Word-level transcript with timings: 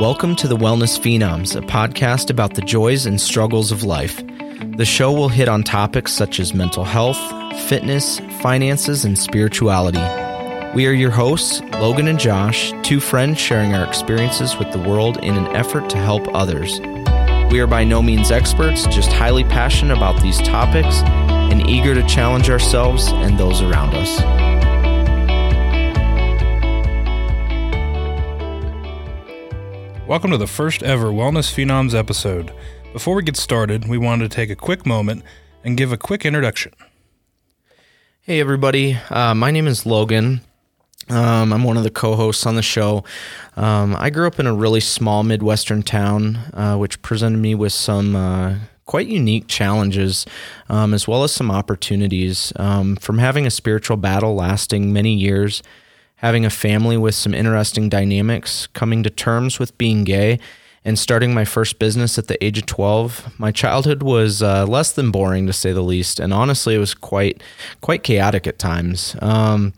Welcome 0.00 0.34
to 0.36 0.48
the 0.48 0.56
Wellness 0.56 0.98
Phenoms, 0.98 1.54
a 1.54 1.60
podcast 1.60 2.28
about 2.28 2.54
the 2.54 2.62
joys 2.62 3.06
and 3.06 3.20
struggles 3.20 3.70
of 3.70 3.84
life. 3.84 4.20
The 4.76 4.84
show 4.84 5.12
will 5.12 5.28
hit 5.28 5.48
on 5.48 5.62
topics 5.62 6.12
such 6.12 6.40
as 6.40 6.52
mental 6.52 6.82
health, 6.82 7.16
fitness, 7.68 8.18
finances, 8.40 9.04
and 9.04 9.16
spirituality. 9.16 10.02
We 10.74 10.88
are 10.88 10.92
your 10.92 11.12
hosts, 11.12 11.60
Logan 11.74 12.08
and 12.08 12.18
Josh, 12.18 12.72
two 12.82 12.98
friends 12.98 13.38
sharing 13.38 13.72
our 13.72 13.86
experiences 13.86 14.56
with 14.58 14.72
the 14.72 14.80
world 14.80 15.18
in 15.18 15.36
an 15.36 15.46
effort 15.54 15.88
to 15.90 15.98
help 15.98 16.26
others. 16.34 16.80
We 17.52 17.60
are 17.60 17.68
by 17.68 17.84
no 17.84 18.02
means 18.02 18.32
experts, 18.32 18.88
just 18.88 19.12
highly 19.12 19.44
passionate 19.44 19.96
about 19.96 20.20
these 20.22 20.38
topics 20.38 21.02
and 21.04 21.70
eager 21.70 21.94
to 21.94 22.04
challenge 22.08 22.50
ourselves 22.50 23.06
and 23.12 23.38
those 23.38 23.62
around 23.62 23.94
us. 23.94 24.53
Welcome 30.06 30.32
to 30.32 30.36
the 30.36 30.46
first 30.46 30.82
ever 30.82 31.06
Wellness 31.06 31.50
Phenoms 31.50 31.94
episode. 31.94 32.52
Before 32.92 33.14
we 33.14 33.22
get 33.22 33.38
started, 33.38 33.88
we 33.88 33.96
wanted 33.96 34.30
to 34.30 34.36
take 34.36 34.50
a 34.50 34.54
quick 34.54 34.84
moment 34.84 35.22
and 35.64 35.78
give 35.78 35.92
a 35.92 35.96
quick 35.96 36.26
introduction. 36.26 36.74
Hey, 38.20 38.38
everybody. 38.38 38.98
Uh, 39.08 39.34
my 39.34 39.50
name 39.50 39.66
is 39.66 39.86
Logan. 39.86 40.42
Um, 41.08 41.54
I'm 41.54 41.64
one 41.64 41.78
of 41.78 41.84
the 41.84 41.90
co 41.90 42.16
hosts 42.16 42.44
on 42.44 42.54
the 42.54 42.60
show. 42.60 43.02
Um, 43.56 43.96
I 43.98 44.10
grew 44.10 44.26
up 44.26 44.38
in 44.38 44.46
a 44.46 44.52
really 44.52 44.80
small 44.80 45.22
Midwestern 45.22 45.82
town, 45.82 46.36
uh, 46.52 46.76
which 46.76 47.00
presented 47.00 47.38
me 47.38 47.54
with 47.54 47.72
some 47.72 48.14
uh, 48.14 48.56
quite 48.84 49.06
unique 49.06 49.48
challenges, 49.48 50.26
um, 50.68 50.92
as 50.92 51.08
well 51.08 51.24
as 51.24 51.32
some 51.32 51.50
opportunities. 51.50 52.52
Um, 52.56 52.96
from 52.96 53.16
having 53.16 53.46
a 53.46 53.50
spiritual 53.50 53.96
battle 53.96 54.34
lasting 54.34 54.92
many 54.92 55.14
years, 55.14 55.62
having 56.24 56.46
a 56.46 56.50
family 56.50 56.96
with 56.96 57.14
some 57.14 57.34
interesting 57.34 57.90
dynamics, 57.90 58.66
coming 58.68 59.02
to 59.02 59.10
terms 59.10 59.58
with 59.58 59.76
being 59.76 60.04
gay, 60.04 60.38
and 60.82 60.98
starting 60.98 61.34
my 61.34 61.44
first 61.44 61.78
business 61.78 62.16
at 62.16 62.28
the 62.28 62.42
age 62.42 62.56
of 62.56 62.64
12 62.64 63.38
my 63.38 63.50
childhood 63.50 64.02
was 64.02 64.42
uh, 64.42 64.64
less 64.66 64.90
than 64.92 65.10
boring 65.10 65.46
to 65.46 65.52
say 65.52 65.72
the 65.72 65.82
least 65.82 66.20
and 66.20 66.32
honestly 66.32 66.74
it 66.74 66.78
was 66.78 66.94
quite 66.94 67.42
quite 67.80 68.02
chaotic 68.02 68.46
at 68.46 68.58
times. 68.58 69.16
Um, 69.20 69.72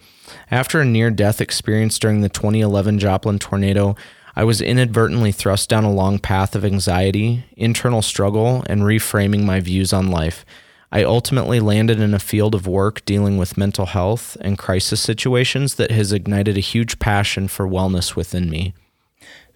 after 0.51 0.81
a 0.81 0.85
near 0.85 1.11
death 1.11 1.41
experience 1.41 1.99
during 1.99 2.21
the 2.21 2.29
2011 2.29 2.99
joplin 2.99 3.39
tornado 3.39 3.95
i 4.35 4.43
was 4.43 4.61
inadvertently 4.61 5.31
thrust 5.31 5.69
down 5.69 5.85
a 5.85 5.93
long 5.93 6.19
path 6.19 6.57
of 6.57 6.65
anxiety 6.65 7.45
internal 7.57 8.03
struggle 8.03 8.65
and 8.69 8.83
reframing 8.83 9.45
my 9.45 9.61
views 9.61 9.93
on 9.93 10.09
life 10.09 10.45
I 10.93 11.03
ultimately 11.03 11.59
landed 11.61 12.01
in 12.01 12.15
a 12.15 12.19
field 12.19 12.55
of 12.55 12.67
work 12.67 13.05
dealing 13.05 13.39
with 13.39 13.59
mental 13.59 13.87
health 13.87 14.37
and 14.41 14.57
crisis 14.57 15.01
situations 15.01 15.75
that 15.75 15.91
has 15.91 16.13
ignited 16.13 16.57
a 16.57 16.61
huge 16.61 16.99
passion 16.99 17.49
for 17.49 17.67
wellness 17.67 18.15
within 18.15 18.49
me. 18.49 18.73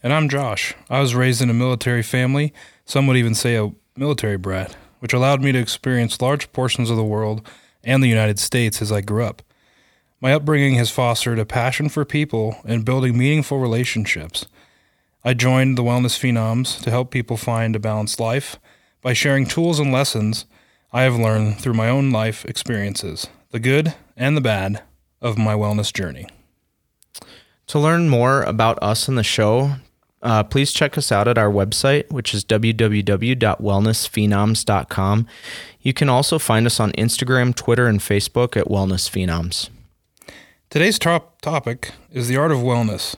And 0.02 0.12
I'm 0.12 0.28
Josh. 0.28 0.74
I 0.88 1.00
was 1.00 1.14
raised 1.14 1.40
in 1.40 1.50
a 1.50 1.54
military 1.54 2.02
family, 2.02 2.52
some 2.84 3.06
would 3.06 3.16
even 3.16 3.34
say 3.34 3.56
a 3.56 3.70
military 3.96 4.36
brat, 4.36 4.76
which 4.98 5.12
allowed 5.12 5.42
me 5.42 5.52
to 5.52 5.58
experience 5.58 6.20
large 6.20 6.50
portions 6.52 6.90
of 6.90 6.96
the 6.96 7.04
world 7.04 7.46
and 7.84 8.02
the 8.02 8.08
United 8.08 8.38
States 8.38 8.82
as 8.82 8.90
I 8.90 9.00
grew 9.00 9.24
up. 9.24 9.42
My 10.20 10.32
upbringing 10.32 10.74
has 10.74 10.90
fostered 10.90 11.38
a 11.38 11.46
passion 11.46 11.88
for 11.88 12.04
people 12.04 12.56
and 12.64 12.84
building 12.84 13.16
meaningful 13.16 13.58
relationships. 13.58 14.46
I 15.24 15.34
joined 15.34 15.78
the 15.78 15.82
Wellness 15.82 16.18
Phenoms 16.18 16.82
to 16.82 16.90
help 16.90 17.10
people 17.10 17.36
find 17.36 17.76
a 17.76 17.78
balanced 17.78 18.20
life 18.20 18.58
by 19.00 19.12
sharing 19.12 19.46
tools 19.46 19.78
and 19.78 19.92
lessons 19.92 20.44
I 20.92 21.02
have 21.02 21.16
learned 21.16 21.60
through 21.60 21.74
my 21.74 21.88
own 21.88 22.10
life 22.10 22.44
experiences, 22.44 23.28
the 23.50 23.60
good 23.60 23.94
and 24.16 24.36
the 24.36 24.40
bad 24.40 24.82
of 25.20 25.38
my 25.38 25.54
wellness 25.54 25.92
journey. 25.92 26.26
To 27.68 27.78
learn 27.78 28.08
more 28.08 28.42
about 28.42 28.76
us 28.82 29.06
and 29.06 29.16
the 29.16 29.22
show, 29.22 29.74
uh, 30.22 30.42
please 30.42 30.72
check 30.72 30.98
us 30.98 31.12
out 31.12 31.28
at 31.28 31.38
our 31.38 31.48
website, 31.48 32.10
which 32.10 32.34
is 32.34 32.44
www.wellnessphenoms.com. 32.44 35.26
You 35.80 35.92
can 35.92 36.08
also 36.08 36.40
find 36.40 36.66
us 36.66 36.80
on 36.80 36.90
Instagram, 36.92 37.54
Twitter, 37.54 37.86
and 37.86 38.00
Facebook 38.00 38.56
at 38.56 38.66
Wellness 38.66 39.08
Phenoms. 39.08 39.68
Today's 40.68 40.98
top 40.98 41.40
topic 41.40 41.92
is 42.10 42.26
the 42.26 42.36
art 42.36 42.50
of 42.50 42.58
wellness. 42.58 43.14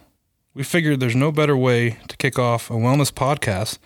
We 0.53 0.63
figured 0.63 1.01
there's 1.01 1.17
no 1.17 1.33
better 1.33 1.57
way 1.57 1.97
to 2.09 2.19
kick 2.19 2.39
off 2.39 2.71
a 2.71 2.75
wellness 2.75 3.11
podcast 3.11 3.79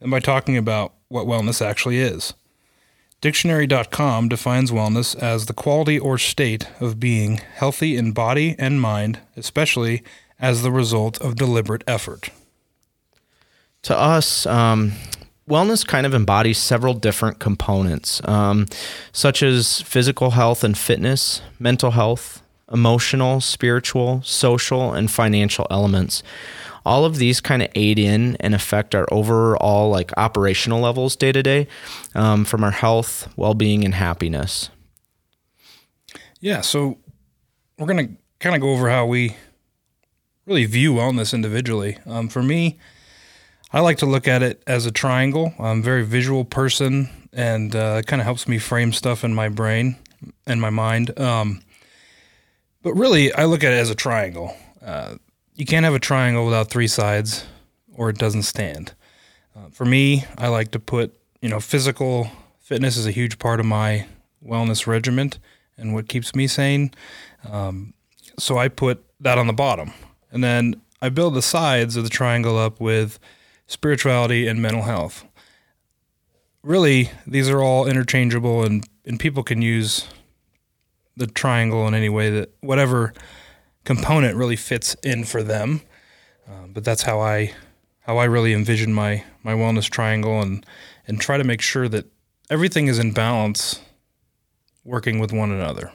than 0.00 0.08
by 0.08 0.20
talking 0.20 0.56
about 0.56 0.94
what 1.08 1.26
wellness 1.26 1.60
actually 1.64 1.98
is. 1.98 2.32
Dictionary.com 3.22 4.28
defines 4.28 4.72
wellness 4.72 5.16
as 5.16 5.46
the 5.46 5.52
quality 5.52 5.96
or 5.96 6.18
state 6.18 6.66
of 6.80 6.98
being 6.98 7.36
healthy 7.36 7.96
in 7.96 8.10
body 8.10 8.56
and 8.58 8.80
mind, 8.80 9.20
especially 9.36 10.02
as 10.40 10.62
the 10.62 10.72
result 10.72 11.22
of 11.22 11.36
deliberate 11.36 11.84
effort. 11.86 12.30
To 13.82 13.96
us, 13.96 14.44
um, 14.46 14.94
wellness 15.48 15.86
kind 15.86 16.04
of 16.04 16.14
embodies 16.14 16.58
several 16.58 16.94
different 16.94 17.38
components, 17.38 18.20
um, 18.26 18.66
such 19.12 19.40
as 19.40 19.82
physical 19.82 20.32
health 20.32 20.64
and 20.64 20.76
fitness, 20.76 21.42
mental 21.60 21.92
health, 21.92 22.42
emotional, 22.72 23.40
spiritual, 23.40 24.20
social, 24.24 24.92
and 24.92 25.08
financial 25.08 25.68
elements. 25.70 26.24
All 26.84 27.04
of 27.04 27.16
these 27.16 27.40
kind 27.40 27.62
of 27.62 27.68
aid 27.74 27.98
in 27.98 28.36
and 28.40 28.54
affect 28.54 28.94
our 28.94 29.06
overall 29.12 29.90
like 29.90 30.12
operational 30.16 30.80
levels 30.80 31.16
day 31.16 31.32
to 31.32 31.42
day, 31.42 31.68
um, 32.14 32.44
from 32.44 32.64
our 32.64 32.70
health, 32.70 33.32
well 33.36 33.54
being, 33.54 33.84
and 33.84 33.94
happiness. 33.94 34.70
Yeah, 36.40 36.60
so 36.60 36.98
we're 37.78 37.86
gonna 37.86 38.08
kind 38.40 38.54
of 38.56 38.60
go 38.60 38.72
over 38.72 38.90
how 38.90 39.06
we 39.06 39.36
really 40.46 40.64
view 40.64 40.94
wellness 40.94 41.32
individually. 41.32 41.98
Um, 42.06 42.28
for 42.28 42.42
me, 42.42 42.78
I 43.72 43.80
like 43.80 43.98
to 43.98 44.06
look 44.06 44.28
at 44.28 44.42
it 44.42 44.62
as 44.66 44.84
a 44.84 44.90
triangle. 44.90 45.54
I'm 45.58 45.78
a 45.78 45.82
very 45.82 46.04
visual 46.04 46.44
person, 46.44 47.08
and 47.32 47.74
uh, 47.74 48.00
it 48.00 48.06
kind 48.06 48.20
of 48.20 48.24
helps 48.24 48.46
me 48.46 48.58
frame 48.58 48.92
stuff 48.92 49.24
in 49.24 49.34
my 49.34 49.48
brain 49.48 49.96
and 50.46 50.60
my 50.60 50.70
mind. 50.70 51.18
Um, 51.18 51.62
but 52.82 52.94
really, 52.94 53.32
I 53.32 53.44
look 53.44 53.64
at 53.64 53.72
it 53.72 53.76
as 53.76 53.90
a 53.90 53.94
triangle. 53.94 54.54
Uh, 54.84 55.14
you 55.54 55.66
can't 55.66 55.84
have 55.84 55.94
a 55.94 55.98
triangle 55.98 56.44
without 56.44 56.70
three 56.70 56.88
sides, 56.88 57.44
or 57.94 58.08
it 58.08 58.18
doesn't 58.18 58.42
stand. 58.42 58.94
Uh, 59.54 59.68
for 59.70 59.84
me, 59.84 60.24
I 60.38 60.48
like 60.48 60.70
to 60.72 60.78
put, 60.78 61.14
you 61.40 61.48
know, 61.48 61.60
physical 61.60 62.30
fitness 62.60 62.96
is 62.96 63.06
a 63.06 63.10
huge 63.10 63.38
part 63.38 63.60
of 63.60 63.66
my 63.66 64.06
wellness 64.44 64.86
regiment 64.86 65.38
and 65.76 65.94
what 65.94 66.08
keeps 66.08 66.34
me 66.34 66.46
sane. 66.46 66.90
Um, 67.50 67.92
so 68.38 68.56
I 68.56 68.68
put 68.68 69.04
that 69.20 69.38
on 69.38 69.46
the 69.46 69.52
bottom. 69.52 69.92
And 70.30 70.42
then 70.42 70.80
I 71.02 71.10
build 71.10 71.34
the 71.34 71.42
sides 71.42 71.96
of 71.96 72.04
the 72.04 72.10
triangle 72.10 72.56
up 72.56 72.80
with 72.80 73.18
spirituality 73.66 74.46
and 74.46 74.62
mental 74.62 74.82
health. 74.82 75.24
Really, 76.62 77.10
these 77.26 77.50
are 77.50 77.60
all 77.60 77.86
interchangeable, 77.86 78.64
and, 78.64 78.88
and 79.04 79.18
people 79.18 79.42
can 79.42 79.60
use 79.60 80.06
the 81.16 81.26
triangle 81.26 81.86
in 81.88 81.94
any 81.94 82.08
way 82.08 82.30
that 82.30 82.54
whatever 82.60 83.12
component 83.84 84.36
really 84.36 84.56
fits 84.56 84.94
in 85.02 85.24
for 85.24 85.42
them. 85.42 85.82
Uh, 86.48 86.66
but 86.68 86.84
that's 86.84 87.02
how 87.02 87.20
I 87.20 87.54
how 88.00 88.18
I 88.18 88.24
really 88.24 88.52
envision 88.52 88.92
my 88.92 89.24
my 89.42 89.52
wellness 89.52 89.88
triangle 89.88 90.40
and 90.40 90.64
and 91.06 91.20
try 91.20 91.36
to 91.36 91.44
make 91.44 91.60
sure 91.60 91.88
that 91.88 92.06
everything 92.50 92.88
is 92.88 92.98
in 92.98 93.12
balance, 93.12 93.80
working 94.84 95.18
with 95.18 95.32
one 95.32 95.50
another. 95.50 95.92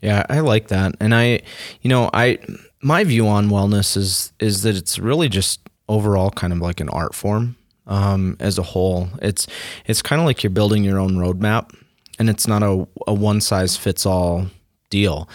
Yeah, 0.00 0.26
I 0.28 0.40
like 0.40 0.68
that, 0.68 0.94
and 1.00 1.14
I, 1.14 1.40
you 1.80 1.88
know, 1.88 2.10
I 2.12 2.38
my 2.82 3.04
view 3.04 3.26
on 3.26 3.48
wellness 3.48 3.96
is 3.96 4.32
is 4.38 4.62
that 4.62 4.76
it's 4.76 4.98
really 4.98 5.28
just 5.28 5.60
overall 5.88 6.30
kind 6.30 6.52
of 6.52 6.58
like 6.58 6.80
an 6.80 6.88
art 6.90 7.14
form 7.14 7.56
um, 7.86 8.36
as 8.40 8.58
a 8.58 8.62
whole. 8.62 9.08
It's 9.22 9.46
it's 9.86 10.02
kind 10.02 10.20
of 10.20 10.26
like 10.26 10.42
you're 10.42 10.50
building 10.50 10.84
your 10.84 10.98
own 10.98 11.14
roadmap, 11.16 11.74
and 12.18 12.28
it's 12.28 12.46
not 12.46 12.62
a, 12.62 12.86
a 13.06 13.14
one 13.14 13.40
size 13.40 13.76
fits 13.76 14.04
all 14.04 14.46
deal. 14.90 15.28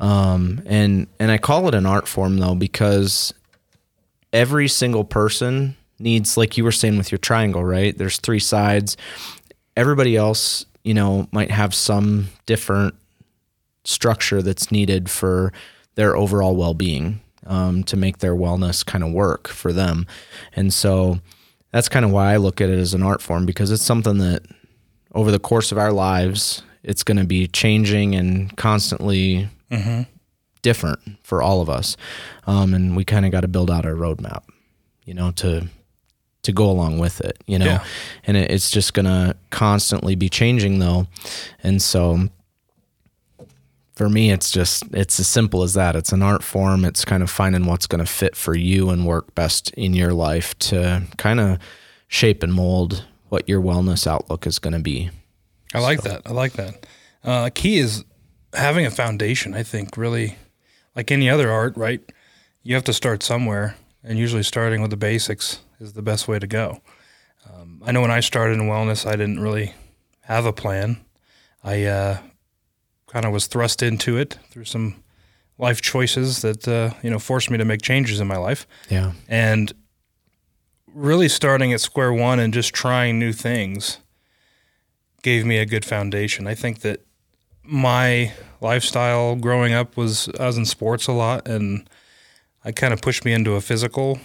Um, 0.00 0.62
and 0.66 1.06
and 1.18 1.30
I 1.30 1.38
call 1.38 1.68
it 1.68 1.74
an 1.74 1.86
art 1.86 2.06
form 2.06 2.38
though 2.38 2.54
because 2.54 3.34
every 4.32 4.68
single 4.68 5.04
person 5.04 5.76
needs, 5.98 6.36
like 6.36 6.56
you 6.56 6.64
were 6.64 6.72
saying 6.72 6.96
with 6.96 7.10
your 7.10 7.18
triangle, 7.18 7.64
right? 7.64 7.96
There's 7.96 8.18
three 8.18 8.38
sides. 8.38 8.96
Everybody 9.76 10.16
else, 10.16 10.66
you 10.84 10.94
know, 10.94 11.28
might 11.32 11.50
have 11.50 11.74
some 11.74 12.28
different 12.46 12.94
structure 13.84 14.42
that's 14.42 14.70
needed 14.70 15.10
for 15.10 15.52
their 15.94 16.16
overall 16.16 16.54
well-being 16.54 17.20
um, 17.46 17.82
to 17.84 17.96
make 17.96 18.18
their 18.18 18.34
wellness 18.36 18.84
kind 18.84 19.02
of 19.02 19.10
work 19.12 19.48
for 19.48 19.72
them 19.72 20.06
and 20.54 20.72
so 20.72 21.18
that's 21.72 21.88
kind 21.88 22.04
of 22.04 22.10
why 22.10 22.32
i 22.32 22.36
look 22.36 22.60
at 22.60 22.68
it 22.68 22.78
as 22.78 22.92
an 22.92 23.02
art 23.02 23.22
form 23.22 23.46
because 23.46 23.70
it's 23.70 23.82
something 23.82 24.18
that 24.18 24.42
over 25.14 25.30
the 25.30 25.38
course 25.38 25.72
of 25.72 25.78
our 25.78 25.92
lives 25.92 26.62
it's 26.82 27.02
going 27.02 27.16
to 27.16 27.24
be 27.24 27.46
changing 27.46 28.14
and 28.14 28.54
constantly 28.56 29.48
mm-hmm. 29.70 30.02
different 30.62 31.00
for 31.22 31.42
all 31.42 31.60
of 31.60 31.68
us 31.68 31.96
um, 32.46 32.74
and 32.74 32.96
we 32.96 33.04
kind 33.04 33.24
of 33.26 33.32
got 33.32 33.40
to 33.42 33.48
build 33.48 33.70
out 33.70 33.86
our 33.86 33.94
roadmap 33.94 34.44
you 35.04 35.14
know 35.14 35.30
to 35.32 35.68
to 36.42 36.52
go 36.52 36.70
along 36.70 36.98
with 36.98 37.20
it 37.20 37.42
you 37.46 37.58
know 37.58 37.66
yeah. 37.66 37.84
and 38.24 38.36
it, 38.36 38.50
it's 38.50 38.70
just 38.70 38.94
going 38.94 39.06
to 39.06 39.36
constantly 39.50 40.14
be 40.14 40.28
changing 40.28 40.78
though 40.78 41.06
and 41.62 41.82
so 41.82 42.28
for 43.98 44.08
me, 44.08 44.30
it's 44.30 44.52
just 44.52 44.84
it's 44.92 45.18
as 45.18 45.26
simple 45.26 45.64
as 45.64 45.74
that. 45.74 45.96
It's 45.96 46.12
an 46.12 46.22
art 46.22 46.44
form. 46.44 46.84
It's 46.84 47.04
kind 47.04 47.20
of 47.20 47.28
finding 47.28 47.66
what's 47.66 47.88
going 47.88 47.98
to 47.98 48.10
fit 48.10 48.36
for 48.36 48.54
you 48.54 48.90
and 48.90 49.04
work 49.04 49.34
best 49.34 49.70
in 49.72 49.92
your 49.92 50.12
life 50.14 50.56
to 50.60 51.02
kind 51.16 51.40
of 51.40 51.58
shape 52.06 52.44
and 52.44 52.54
mold 52.54 53.04
what 53.28 53.48
your 53.48 53.60
wellness 53.60 54.06
outlook 54.06 54.46
is 54.46 54.60
going 54.60 54.72
to 54.74 54.78
be. 54.78 55.10
I 55.74 55.80
like 55.80 56.00
so. 56.02 56.10
that. 56.10 56.22
I 56.26 56.30
like 56.30 56.52
that. 56.52 56.86
Uh, 57.24 57.50
key 57.52 57.78
is 57.78 58.04
having 58.54 58.86
a 58.86 58.90
foundation. 58.90 59.54
I 59.54 59.62
think 59.62 59.96
really, 59.96 60.36
like 60.94 61.10
any 61.10 61.28
other 61.28 61.50
art, 61.50 61.76
right? 61.76 62.00
You 62.62 62.74
have 62.74 62.84
to 62.84 62.92
start 62.92 63.22
somewhere, 63.22 63.76
and 64.02 64.18
usually 64.18 64.42
starting 64.42 64.80
with 64.80 64.90
the 64.90 64.96
basics 64.96 65.60
is 65.80 65.92
the 65.92 66.02
best 66.02 66.28
way 66.28 66.38
to 66.38 66.46
go. 66.46 66.80
Um, 67.48 67.82
I 67.84 67.92
know 67.92 68.00
when 68.00 68.10
I 68.10 68.20
started 68.20 68.54
in 68.54 68.66
wellness, 68.66 69.06
I 69.06 69.12
didn't 69.12 69.40
really 69.40 69.74
have 70.22 70.44
a 70.44 70.52
plan. 70.52 70.98
I 71.64 71.84
uh, 71.84 72.18
kind 73.06 73.24
of 73.24 73.32
was 73.32 73.46
thrust 73.46 73.82
into 73.82 74.16
it 74.16 74.38
through 74.50 74.64
some 74.66 75.02
life 75.56 75.80
choices 75.80 76.42
that 76.42 76.68
uh, 76.68 76.94
you 77.02 77.10
know 77.10 77.18
forced 77.18 77.50
me 77.50 77.58
to 77.58 77.64
make 77.64 77.82
changes 77.82 78.20
in 78.20 78.26
my 78.26 78.36
life. 78.36 78.66
Yeah, 78.88 79.12
and 79.28 79.72
really 80.86 81.28
starting 81.28 81.72
at 81.72 81.80
square 81.80 82.12
one 82.12 82.38
and 82.38 82.52
just 82.52 82.72
trying 82.74 83.18
new 83.18 83.32
things 83.32 83.98
gave 85.22 85.44
me 85.44 85.58
a 85.58 85.66
good 85.66 85.84
foundation. 85.84 86.46
I 86.46 86.54
think 86.54 86.80
that 86.80 87.04
my 87.68 88.32
lifestyle 88.60 89.36
growing 89.36 89.74
up 89.74 89.96
was 89.96 90.28
I 90.40 90.46
was 90.46 90.56
in 90.56 90.64
sports 90.64 91.06
a 91.06 91.12
lot 91.12 91.46
and 91.46 91.88
I 92.64 92.72
kind 92.72 92.92
of 92.92 93.02
pushed 93.02 93.24
me 93.24 93.32
into 93.32 93.52
a 93.52 93.60
physical 93.60 94.18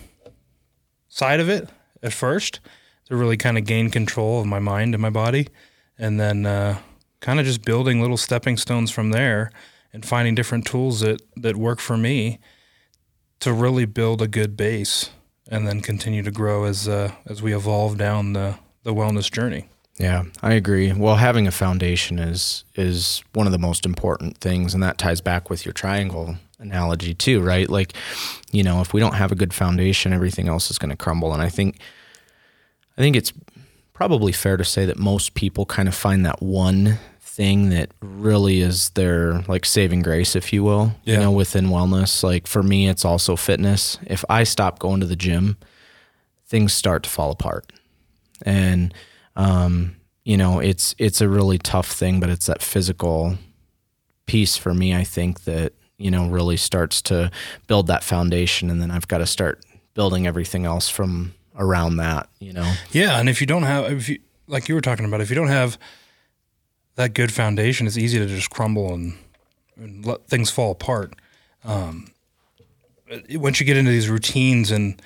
side 1.09 1.39
of 1.39 1.49
it 1.49 1.69
at 2.01 2.13
first 2.13 2.61
to 3.05 3.15
really 3.15 3.37
kind 3.37 3.57
of 3.57 3.65
gain 3.65 3.89
control 3.89 4.39
of 4.39 4.47
my 4.47 4.59
mind 4.59 4.95
and 4.95 5.01
my 5.01 5.09
body 5.09 5.49
and 5.97 6.19
then 6.19 6.45
uh, 6.45 6.79
kind 7.19 7.39
of 7.39 7.45
just 7.45 7.63
building 7.65 8.01
little 8.01 8.17
stepping 8.17 8.55
stones 8.55 8.91
from 8.91 9.11
there 9.11 9.51
and 9.91 10.05
finding 10.05 10.35
different 10.35 10.65
tools 10.65 11.01
that 11.01 11.21
that 11.35 11.57
work 11.57 11.79
for 11.79 11.97
me 11.97 12.39
to 13.39 13.51
really 13.51 13.85
build 13.85 14.21
a 14.21 14.27
good 14.27 14.55
base 14.55 15.09
and 15.49 15.67
then 15.67 15.81
continue 15.81 16.23
to 16.23 16.31
grow 16.31 16.63
as 16.63 16.87
uh, 16.87 17.11
as 17.27 17.41
we 17.41 17.53
evolve 17.53 17.97
down 17.97 18.33
the 18.33 18.57
the 18.83 18.93
wellness 18.93 19.31
journey. 19.31 19.67
Yeah, 19.99 20.23
I 20.41 20.53
agree. 20.53 20.91
Well, 20.91 21.15
having 21.15 21.47
a 21.47 21.51
foundation 21.51 22.17
is 22.17 22.63
is 22.75 23.23
one 23.33 23.45
of 23.45 23.51
the 23.51 23.59
most 23.59 23.85
important 23.85 24.37
things, 24.37 24.73
and 24.73 24.81
that 24.81 24.97
ties 24.97 25.21
back 25.21 25.49
with 25.49 25.65
your 25.65 25.73
triangle 25.73 26.35
analogy 26.59 27.13
too, 27.13 27.41
right? 27.41 27.69
Like, 27.69 27.93
you 28.51 28.63
know, 28.63 28.81
if 28.81 28.93
we 28.93 28.99
don't 28.99 29.15
have 29.15 29.31
a 29.31 29.35
good 29.35 29.53
foundation, 29.53 30.13
everything 30.13 30.47
else 30.47 30.71
is 30.71 30.79
going 30.79 30.89
to 30.89 30.95
crumble. 30.95 31.33
And 31.33 31.41
I 31.41 31.49
think, 31.49 31.79
I 32.97 33.01
think 33.01 33.15
it's 33.15 33.33
probably 33.93 34.31
fair 34.31 34.57
to 34.57 34.65
say 34.65 34.85
that 34.85 34.97
most 34.97 35.35
people 35.35 35.65
kind 35.65 35.87
of 35.87 35.93
find 35.93 36.25
that 36.25 36.41
one 36.41 36.97
thing 37.21 37.69
that 37.69 37.91
really 38.01 38.61
is 38.61 38.89
their 38.91 39.41
like 39.47 39.65
saving 39.65 40.01
grace, 40.01 40.35
if 40.35 40.53
you 40.53 40.63
will. 40.63 40.95
Yeah. 41.03 41.15
You 41.15 41.19
know, 41.21 41.31
within 41.31 41.67
wellness. 41.67 42.23
Like 42.23 42.47
for 42.47 42.63
me, 42.63 42.87
it's 42.87 43.05
also 43.05 43.35
fitness. 43.35 43.99
If 44.07 44.25
I 44.29 44.43
stop 44.43 44.79
going 44.79 45.01
to 45.01 45.05
the 45.05 45.15
gym, 45.15 45.57
things 46.47 46.73
start 46.73 47.03
to 47.03 47.09
fall 47.09 47.31
apart, 47.31 47.71
and 48.43 48.93
um, 49.35 49.95
you 50.23 50.37
know, 50.37 50.59
it's 50.59 50.95
it's 50.97 51.21
a 51.21 51.27
really 51.27 51.57
tough 51.57 51.91
thing, 51.91 52.19
but 52.19 52.29
it's 52.29 52.45
that 52.45 52.61
physical 52.61 53.37
piece 54.25 54.55
for 54.55 54.73
me. 54.73 54.95
I 54.95 55.03
think 55.03 55.43
that 55.43 55.73
you 55.97 56.11
know 56.11 56.29
really 56.29 56.57
starts 56.57 57.01
to 57.03 57.31
build 57.67 57.87
that 57.87 58.03
foundation, 58.03 58.69
and 58.69 58.81
then 58.81 58.91
I've 58.91 59.07
got 59.07 59.17
to 59.19 59.25
start 59.25 59.63
building 59.93 60.25
everything 60.25 60.65
else 60.65 60.89
from 60.89 61.33
around 61.57 61.97
that. 61.97 62.29
You 62.39 62.53
know. 62.53 62.73
Yeah, 62.91 63.19
and 63.19 63.27
if 63.27 63.41
you 63.41 63.47
don't 63.47 63.63
have, 63.63 63.91
if 63.91 64.09
you 64.09 64.19
like 64.47 64.69
you 64.69 64.75
were 64.75 64.81
talking 64.81 65.05
about, 65.05 65.21
if 65.21 65.29
you 65.29 65.35
don't 65.35 65.47
have 65.47 65.77
that 66.95 67.13
good 67.13 67.31
foundation, 67.31 67.87
it's 67.87 67.97
easy 67.97 68.19
to 68.19 68.27
just 68.27 68.49
crumble 68.49 68.93
and, 68.93 69.13
and 69.75 70.05
let 70.05 70.27
things 70.27 70.49
fall 70.49 70.71
apart. 70.71 71.13
Um, 71.63 72.11
once 73.31 73.59
you 73.59 73.65
get 73.65 73.77
into 73.77 73.91
these 73.91 74.09
routines 74.09 74.71
and 74.71 75.01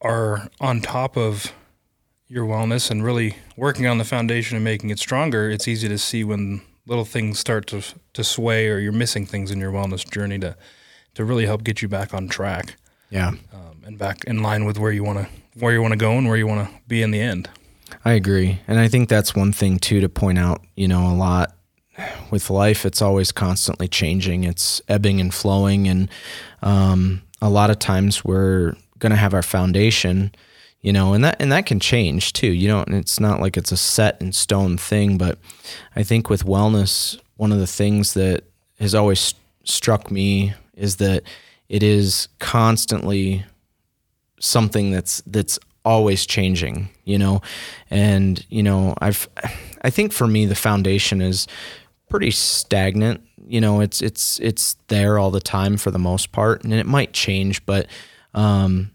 are 0.00 0.48
on 0.60 0.80
top 0.80 1.16
of 1.16 1.52
your 2.28 2.46
wellness 2.46 2.90
and 2.90 3.04
really 3.04 3.36
working 3.56 3.86
on 3.86 3.98
the 3.98 4.04
foundation 4.04 4.56
and 4.56 4.64
making 4.64 4.90
it 4.90 4.98
stronger, 4.98 5.50
it's 5.50 5.68
easy 5.68 5.88
to 5.88 5.98
see 5.98 6.24
when 6.24 6.60
little 6.86 7.04
things 7.04 7.38
start 7.38 7.66
to 7.66 7.82
to 8.12 8.24
sway 8.24 8.68
or 8.68 8.78
you're 8.78 8.92
missing 8.92 9.26
things 9.26 9.50
in 9.50 9.58
your 9.58 9.72
wellness 9.72 10.08
journey 10.08 10.38
to 10.38 10.56
to 11.14 11.24
really 11.24 11.46
help 11.46 11.64
get 11.64 11.82
you 11.82 11.88
back 11.88 12.12
on 12.14 12.28
track. 12.28 12.76
Yeah, 13.10 13.28
um, 13.52 13.82
and 13.84 13.98
back 13.98 14.24
in 14.24 14.42
line 14.42 14.64
with 14.64 14.78
where 14.78 14.92
you 14.92 15.04
want 15.04 15.18
to 15.20 15.28
where 15.58 15.72
you 15.72 15.80
want 15.80 15.92
to 15.92 15.98
go 15.98 16.12
and 16.12 16.26
where 16.26 16.36
you 16.36 16.46
want 16.46 16.68
to 16.68 16.74
be 16.88 17.02
in 17.02 17.10
the 17.10 17.20
end. 17.20 17.48
I 18.04 18.12
agree, 18.12 18.60
and 18.66 18.78
I 18.78 18.88
think 18.88 19.08
that's 19.08 19.34
one 19.34 19.52
thing 19.52 19.78
too 19.78 20.00
to 20.00 20.08
point 20.08 20.38
out. 20.38 20.64
You 20.74 20.88
know, 20.88 21.10
a 21.10 21.14
lot 21.14 21.54
with 22.30 22.50
life, 22.50 22.84
it's 22.84 23.00
always 23.00 23.32
constantly 23.32 23.88
changing. 23.88 24.44
It's 24.44 24.82
ebbing 24.88 25.20
and 25.20 25.32
flowing, 25.32 25.86
and 25.86 26.08
um, 26.62 27.22
a 27.40 27.48
lot 27.48 27.70
of 27.70 27.78
times 27.78 28.24
we're 28.24 28.74
going 28.98 29.10
to 29.10 29.16
have 29.16 29.34
our 29.34 29.42
foundation 29.42 30.32
you 30.80 30.92
know, 30.92 31.14
and 31.14 31.24
that 31.24 31.36
and 31.40 31.50
that 31.52 31.66
can 31.66 31.80
change 31.80 32.32
too. 32.32 32.52
You 32.52 32.68
know, 32.68 32.82
and 32.82 32.94
it's 32.94 33.20
not 33.20 33.40
like 33.40 33.56
it's 33.56 33.72
a 33.72 33.76
set 33.76 34.20
in 34.20 34.32
stone 34.32 34.76
thing, 34.76 35.18
but 35.18 35.38
I 35.94 36.02
think 36.02 36.30
with 36.30 36.44
wellness, 36.44 37.18
one 37.36 37.52
of 37.52 37.58
the 37.58 37.66
things 37.66 38.14
that 38.14 38.44
has 38.78 38.94
always 38.94 39.34
struck 39.64 40.10
me 40.10 40.54
is 40.74 40.96
that 40.96 41.24
it 41.68 41.82
is 41.82 42.28
constantly 42.38 43.44
something 44.40 44.90
that's 44.90 45.22
that's 45.26 45.58
always 45.84 46.26
changing, 46.26 46.88
you 47.04 47.18
know. 47.18 47.40
And, 47.90 48.44
you 48.50 48.62
know, 48.62 48.94
I've 48.98 49.28
I 49.82 49.90
think 49.90 50.12
for 50.12 50.26
me 50.26 50.46
the 50.46 50.54
foundation 50.54 51.22
is 51.22 51.46
pretty 52.10 52.30
stagnant. 52.30 53.22
You 53.46 53.60
know, 53.60 53.80
it's 53.80 54.02
it's 54.02 54.38
it's 54.40 54.76
there 54.88 55.18
all 55.18 55.30
the 55.30 55.40
time 55.40 55.76
for 55.76 55.90
the 55.90 55.98
most 55.98 56.32
part, 56.32 56.64
and 56.64 56.72
it 56.72 56.86
might 56.86 57.12
change, 57.12 57.64
but 57.64 57.86
um, 58.34 58.90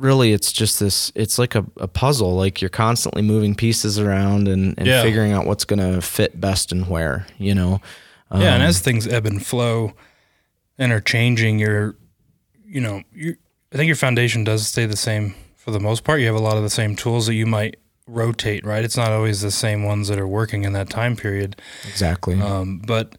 really 0.00 0.32
it's 0.32 0.50
just 0.52 0.80
this 0.80 1.12
it's 1.14 1.38
like 1.38 1.54
a, 1.54 1.64
a 1.76 1.86
puzzle 1.86 2.34
like 2.34 2.60
you're 2.60 2.70
constantly 2.70 3.22
moving 3.22 3.54
pieces 3.54 3.98
around 3.98 4.48
and, 4.48 4.74
and 4.78 4.86
yeah. 4.86 5.02
figuring 5.02 5.32
out 5.32 5.46
what's 5.46 5.64
going 5.64 5.78
to 5.78 6.00
fit 6.00 6.40
best 6.40 6.72
and 6.72 6.88
where 6.88 7.26
you 7.38 7.54
know? 7.54 7.80
Um, 8.30 8.40
yeah 8.40 8.54
and 8.54 8.62
as 8.62 8.78
um, 8.78 8.82
things 8.82 9.06
ebb 9.06 9.26
and 9.26 9.44
flow 9.44 9.92
and 10.78 10.92
are 10.92 11.00
changing 11.00 11.58
your 11.58 11.96
you 12.64 12.80
know 12.80 13.02
you 13.12 13.36
i 13.72 13.76
think 13.76 13.86
your 13.88 13.96
foundation 13.96 14.42
does 14.42 14.66
stay 14.66 14.86
the 14.86 14.96
same 14.96 15.34
for 15.60 15.70
the 15.70 15.80
most 15.80 16.04
part. 16.04 16.20
You 16.20 16.26
have 16.26 16.34
a 16.36 16.40
lot 16.40 16.56
of 16.56 16.62
the 16.62 16.70
same 16.70 16.96
tools 16.96 17.26
that 17.26 17.34
you 17.34 17.46
might 17.46 17.76
rotate 18.06 18.64
right? 18.64 18.82
It's 18.82 18.96
not 18.96 19.12
always 19.12 19.40
the 19.40 19.52
same 19.52 19.84
ones 19.84 20.08
that 20.08 20.18
are 20.18 20.26
working 20.26 20.64
in 20.64 20.72
that 20.72 20.90
time 20.90 21.14
period. 21.14 21.60
Exactly. 21.86 22.40
Um, 22.40 22.82
but 22.84 23.16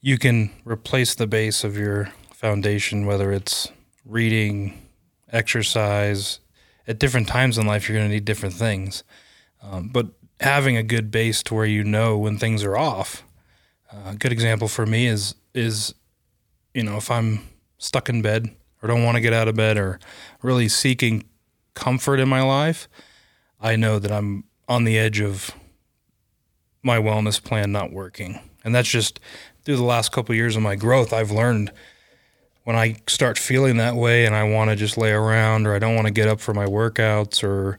you 0.00 0.16
can 0.16 0.50
replace 0.64 1.14
the 1.14 1.26
base 1.26 1.64
of 1.64 1.76
your 1.76 2.10
foundation 2.32 3.04
whether 3.04 3.30
it's 3.30 3.70
reading 4.06 4.80
exercise. 5.32 6.40
At 6.86 6.98
different 6.98 7.28
times 7.28 7.58
in 7.58 7.66
life, 7.66 7.88
you're 7.88 7.96
going 7.96 8.08
to 8.08 8.14
need 8.14 8.24
different 8.24 8.54
things. 8.54 9.04
Um, 9.62 9.88
but 9.88 10.08
having 10.40 10.76
a 10.76 10.82
good 10.82 11.10
base 11.10 11.42
to 11.44 11.54
where 11.54 11.64
you 11.64 11.84
know 11.84 12.18
when 12.18 12.36
things 12.36 12.64
are 12.64 12.76
off. 12.76 13.24
Uh, 13.92 14.10
a 14.10 14.14
good 14.16 14.32
example 14.32 14.68
for 14.68 14.86
me 14.86 15.06
is 15.06 15.34
is 15.54 15.94
you 16.74 16.82
know 16.82 16.96
if 16.96 17.10
I'm 17.10 17.46
stuck 17.78 18.08
in 18.08 18.22
bed 18.22 18.50
or 18.82 18.88
don't 18.88 19.04
want 19.04 19.16
to 19.16 19.20
get 19.20 19.32
out 19.32 19.48
of 19.48 19.54
bed 19.54 19.76
or 19.78 20.00
really 20.42 20.68
seeking 20.68 21.24
comfort 21.74 22.18
in 22.18 22.28
my 22.28 22.42
life, 22.42 22.88
I 23.60 23.76
know 23.76 23.98
that 23.98 24.10
I'm 24.10 24.44
on 24.68 24.84
the 24.84 24.98
edge 24.98 25.20
of 25.20 25.50
my 26.82 26.96
wellness 26.96 27.42
plan 27.42 27.70
not 27.70 27.92
working. 27.92 28.40
And 28.64 28.74
that's 28.74 28.88
just 28.88 29.20
through 29.64 29.76
the 29.76 29.84
last 29.84 30.12
couple 30.12 30.32
of 30.32 30.36
years 30.36 30.56
of 30.56 30.62
my 30.62 30.74
growth, 30.74 31.12
I've 31.12 31.30
learned 31.30 31.72
when 32.64 32.76
I 32.76 32.96
start 33.06 33.38
feeling 33.38 33.76
that 33.78 33.94
way 33.96 34.24
and 34.24 34.34
I 34.34 34.44
want 34.44 34.70
to 34.70 34.76
just 34.76 34.96
lay 34.96 35.10
around 35.10 35.66
or 35.66 35.74
I 35.74 35.78
don't 35.78 35.94
want 35.94 36.06
to 36.06 36.12
get 36.12 36.28
up 36.28 36.40
for 36.40 36.54
my 36.54 36.66
workouts 36.66 37.42
or 37.42 37.78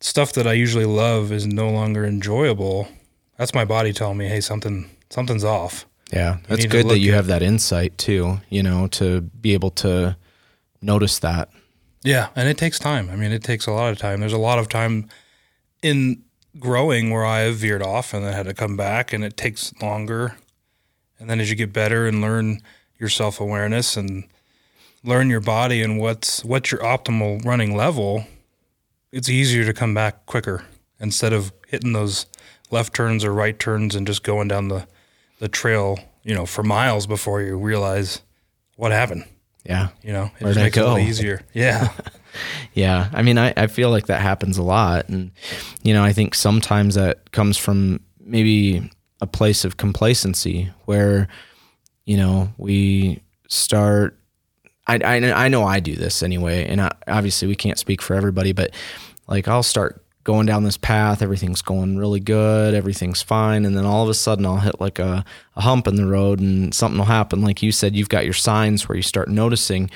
stuff 0.00 0.32
that 0.32 0.46
I 0.46 0.54
usually 0.54 0.84
love 0.84 1.30
is 1.32 1.46
no 1.46 1.70
longer 1.70 2.04
enjoyable, 2.04 2.88
that's 3.36 3.54
my 3.54 3.64
body 3.64 3.92
telling 3.92 4.18
me, 4.18 4.26
hey, 4.26 4.40
something 4.40 4.90
something's 5.10 5.44
off. 5.44 5.86
Yeah, 6.12 6.38
that's 6.48 6.66
good 6.66 6.88
that 6.88 6.98
you 6.98 7.12
at, 7.12 7.16
have 7.16 7.26
that 7.28 7.42
insight 7.42 7.96
too. 7.96 8.40
You 8.50 8.62
know, 8.62 8.86
to 8.88 9.20
be 9.22 9.54
able 9.54 9.70
to 9.70 10.16
notice 10.80 11.18
that. 11.20 11.48
Yeah, 12.02 12.28
and 12.34 12.48
it 12.48 12.58
takes 12.58 12.78
time. 12.78 13.08
I 13.10 13.16
mean, 13.16 13.30
it 13.32 13.44
takes 13.44 13.66
a 13.66 13.72
lot 13.72 13.92
of 13.92 13.98
time. 13.98 14.20
There's 14.20 14.32
a 14.32 14.38
lot 14.38 14.58
of 14.58 14.68
time 14.68 15.08
in 15.82 16.22
growing 16.58 17.10
where 17.10 17.24
I 17.24 17.40
have 17.40 17.56
veered 17.56 17.82
off 17.82 18.12
and 18.12 18.24
then 18.24 18.32
had 18.32 18.46
to 18.46 18.54
come 18.54 18.76
back, 18.76 19.12
and 19.12 19.24
it 19.24 19.36
takes 19.36 19.72
longer. 19.80 20.36
And 21.18 21.30
then 21.30 21.38
as 21.38 21.48
you 21.48 21.56
get 21.56 21.72
better 21.72 22.06
and 22.06 22.20
learn 22.20 22.60
your 23.02 23.10
self 23.10 23.40
awareness 23.40 23.96
and 23.96 24.24
learn 25.04 25.28
your 25.28 25.40
body 25.40 25.82
and 25.82 25.98
what's 25.98 26.44
what's 26.44 26.70
your 26.70 26.80
optimal 26.80 27.44
running 27.44 27.76
level, 27.76 28.24
it's 29.10 29.28
easier 29.28 29.64
to 29.64 29.72
come 29.72 29.92
back 29.92 30.24
quicker 30.24 30.64
instead 31.00 31.32
of 31.32 31.52
hitting 31.66 31.92
those 31.92 32.26
left 32.70 32.94
turns 32.94 33.24
or 33.24 33.32
right 33.34 33.58
turns 33.58 33.96
and 33.96 34.06
just 34.06 34.22
going 34.22 34.46
down 34.46 34.68
the 34.68 34.86
the 35.40 35.48
trail, 35.48 35.98
you 36.22 36.34
know, 36.34 36.46
for 36.46 36.62
miles 36.62 37.06
before 37.08 37.42
you 37.42 37.58
realize 37.58 38.22
what 38.76 38.92
happened. 38.92 39.24
Yeah. 39.64 39.88
You 40.02 40.12
know, 40.12 40.24
it 40.38 40.42
Where'd 40.42 40.54
just 40.54 40.64
makes 40.64 40.76
go? 40.76 40.96
it 40.96 41.02
easier. 41.02 41.42
Yeah. 41.52 41.92
yeah. 42.74 43.10
I 43.12 43.22
mean, 43.22 43.38
I, 43.38 43.52
I 43.56 43.66
feel 43.66 43.90
like 43.90 44.06
that 44.06 44.20
happens 44.20 44.56
a 44.56 44.62
lot. 44.62 45.08
And, 45.08 45.32
you 45.82 45.92
know, 45.92 46.02
I 46.02 46.12
think 46.12 46.34
sometimes 46.34 46.94
that 46.94 47.32
comes 47.32 47.58
from 47.58 48.00
maybe 48.20 48.90
a 49.20 49.26
place 49.26 49.64
of 49.64 49.76
complacency 49.76 50.70
where 50.84 51.28
you 52.04 52.16
know 52.16 52.52
we 52.58 53.20
start 53.48 54.18
I, 54.86 54.96
I, 54.96 55.44
I 55.44 55.48
know 55.48 55.64
I 55.64 55.80
do 55.80 55.94
this 55.94 56.22
anyway, 56.22 56.66
and 56.66 56.80
I, 56.80 56.90
obviously 57.06 57.46
we 57.48 57.54
can't 57.54 57.78
speak 57.78 58.02
for 58.02 58.14
everybody, 58.14 58.52
but 58.52 58.74
like 59.28 59.46
I'll 59.46 59.62
start 59.62 60.04
going 60.24 60.46
down 60.46 60.62
this 60.64 60.76
path, 60.76 61.22
everything's 61.22 61.62
going 61.62 61.98
really 61.98 62.20
good, 62.20 62.74
everything's 62.74 63.22
fine, 63.22 63.64
and 63.64 63.76
then 63.76 63.84
all 63.84 64.02
of 64.02 64.08
a 64.08 64.14
sudden 64.14 64.46
I'll 64.46 64.58
hit 64.58 64.80
like 64.80 64.98
a, 64.98 65.24
a 65.56 65.60
hump 65.60 65.86
in 65.86 65.96
the 65.96 66.06
road, 66.06 66.40
and 66.40 66.74
something 66.74 66.98
will 66.98 67.06
happen. 67.06 67.42
Like 67.42 67.62
you 67.62 67.72
said, 67.72 67.94
you've 67.94 68.08
got 68.08 68.24
your 68.24 68.34
signs 68.34 68.88
where 68.88 68.96
you 68.96 69.02
start 69.02 69.28
noticing, 69.28 69.90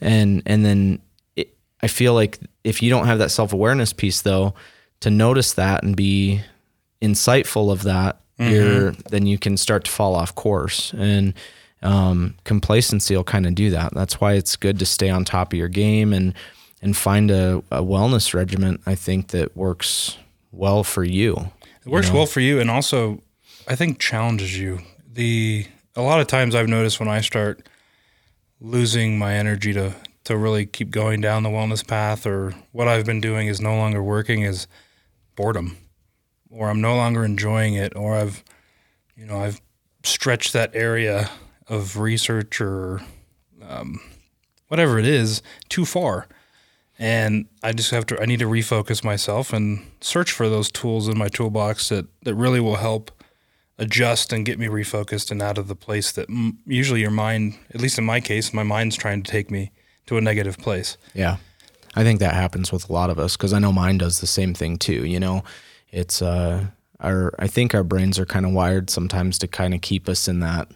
and 0.00 0.42
and 0.46 0.64
then 0.64 1.00
it, 1.36 1.56
I 1.82 1.88
feel 1.88 2.14
like 2.14 2.38
if 2.64 2.82
you 2.82 2.90
don't 2.90 3.06
have 3.06 3.18
that 3.18 3.30
self 3.30 3.52
awareness 3.52 3.92
piece 3.92 4.22
though, 4.22 4.54
to 5.00 5.10
notice 5.10 5.52
that 5.54 5.82
and 5.82 5.96
be 5.96 6.42
insightful 7.02 7.72
of 7.72 7.82
that, 7.82 8.20
mm-hmm. 8.38 8.52
you're 8.52 8.92
then 9.10 9.26
you 9.26 9.38
can 9.38 9.56
start 9.56 9.84
to 9.84 9.90
fall 9.90 10.14
off 10.14 10.34
course 10.34 10.92
and 10.94 11.34
um, 11.82 12.34
complacency 12.44 13.16
will 13.16 13.24
kind 13.24 13.46
of 13.46 13.54
do 13.54 13.70
that. 13.70 13.94
That's 13.94 14.20
why 14.20 14.32
it's 14.34 14.56
good 14.56 14.78
to 14.80 14.86
stay 14.86 15.10
on 15.10 15.24
top 15.24 15.52
of 15.52 15.58
your 15.58 15.68
game 15.68 16.12
and 16.12 16.34
and 16.80 16.96
find 16.96 17.30
a, 17.30 17.58
a 17.70 17.82
wellness 17.82 18.34
regimen. 18.34 18.80
I 18.86 18.94
think 18.94 19.28
that 19.28 19.56
works 19.56 20.16
well 20.52 20.84
for 20.84 21.02
you. 21.04 21.50
It 21.84 21.88
works 21.88 22.08
you 22.08 22.12
know? 22.12 22.18
well 22.20 22.26
for 22.26 22.40
you, 22.40 22.60
and 22.60 22.70
also 22.70 23.20
I 23.66 23.76
think 23.76 23.98
challenges 23.98 24.58
you. 24.58 24.80
The 25.12 25.66
a 25.96 26.02
lot 26.02 26.20
of 26.20 26.26
times 26.26 26.54
I've 26.54 26.68
noticed 26.68 27.00
when 27.00 27.08
I 27.08 27.20
start 27.20 27.68
losing 28.60 29.18
my 29.18 29.34
energy 29.34 29.72
to 29.74 29.94
to 30.24 30.36
really 30.36 30.66
keep 30.66 30.90
going 30.90 31.20
down 31.20 31.42
the 31.42 31.48
wellness 31.48 31.86
path, 31.86 32.26
or 32.26 32.54
what 32.72 32.88
I've 32.88 33.06
been 33.06 33.20
doing 33.20 33.46
is 33.46 33.60
no 33.60 33.76
longer 33.76 34.02
working, 34.02 34.42
is 34.42 34.66
boredom, 35.36 35.78
or 36.50 36.70
I'm 36.70 36.80
no 36.80 36.96
longer 36.96 37.24
enjoying 37.24 37.74
it, 37.74 37.94
or 37.96 38.14
I've 38.14 38.44
you 39.16 39.26
know 39.26 39.38
I've 39.38 39.60
stretched 40.02 40.52
that 40.52 40.74
area 40.74 41.30
of 41.68 41.98
research 41.98 42.60
or 42.60 43.00
um, 43.66 44.00
whatever 44.68 44.98
it 44.98 45.06
is 45.06 45.42
too 45.68 45.84
far. 45.84 46.26
And 46.98 47.46
I 47.62 47.72
just 47.72 47.90
have 47.92 48.06
to, 48.06 48.20
I 48.20 48.24
need 48.24 48.40
to 48.40 48.46
refocus 48.46 49.04
myself 49.04 49.52
and 49.52 49.88
search 50.00 50.32
for 50.32 50.48
those 50.48 50.70
tools 50.70 51.06
in 51.06 51.16
my 51.16 51.28
toolbox 51.28 51.90
that, 51.90 52.06
that 52.22 52.34
really 52.34 52.58
will 52.58 52.76
help 52.76 53.12
adjust 53.78 54.32
and 54.32 54.44
get 54.44 54.58
me 54.58 54.66
refocused 54.66 55.30
and 55.30 55.40
out 55.40 55.58
of 55.58 55.68
the 55.68 55.76
place 55.76 56.10
that 56.12 56.28
m- 56.28 56.58
usually 56.66 57.00
your 57.00 57.12
mind, 57.12 57.56
at 57.72 57.80
least 57.80 57.98
in 57.98 58.04
my 58.04 58.20
case, 58.20 58.52
my 58.52 58.64
mind's 58.64 58.96
trying 58.96 59.22
to 59.22 59.30
take 59.30 59.48
me 59.48 59.70
to 60.06 60.16
a 60.16 60.20
negative 60.20 60.58
place. 60.58 60.96
Yeah. 61.14 61.36
I 61.94 62.02
think 62.02 62.18
that 62.18 62.34
happens 62.34 62.72
with 62.72 62.90
a 62.90 62.92
lot 62.92 63.10
of 63.10 63.18
us 63.18 63.36
because 63.36 63.52
I 63.52 63.60
know 63.60 63.72
mine 63.72 63.98
does 63.98 64.20
the 64.20 64.26
same 64.26 64.52
thing 64.52 64.76
too. 64.76 65.06
You 65.06 65.20
know, 65.20 65.44
it's, 65.90 66.22
uh, 66.22 66.66
our, 67.00 67.32
I 67.38 67.46
think 67.46 67.74
our 67.74 67.84
brains 67.84 68.18
are 68.18 68.26
kind 68.26 68.44
of 68.44 68.52
wired 68.52 68.90
sometimes 68.90 69.38
to 69.38 69.48
kind 69.48 69.74
of 69.74 69.80
keep 69.80 70.08
us 70.08 70.28
in 70.28 70.40
that 70.40 70.68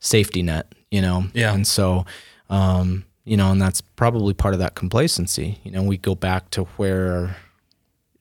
safety 0.00 0.42
net, 0.42 0.72
you 0.90 1.00
know? 1.00 1.26
Yeah. 1.34 1.54
And 1.54 1.66
so, 1.66 2.04
um, 2.48 3.04
you 3.24 3.36
know, 3.36 3.50
and 3.50 3.60
that's 3.60 3.80
probably 3.80 4.34
part 4.34 4.54
of 4.54 4.60
that 4.60 4.74
complacency. 4.74 5.58
You 5.64 5.70
know, 5.70 5.82
we 5.82 5.96
go 5.96 6.14
back 6.14 6.50
to 6.50 6.64
where 6.76 7.36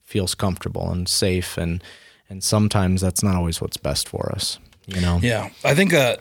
feels 0.04 0.36
comfortable 0.36 0.92
and 0.92 1.08
safe 1.10 1.58
and 1.58 1.84
and 2.30 2.44
sometimes 2.44 3.02
that's 3.02 3.22
not 3.24 3.36
always 3.36 3.60
what's 3.60 3.78
best 3.78 4.08
for 4.08 4.32
us, 4.34 4.60
you 4.86 5.02
know. 5.02 5.20
Yeah. 5.22 5.50
I 5.64 5.76
think 5.76 5.94
uh 5.94 6.18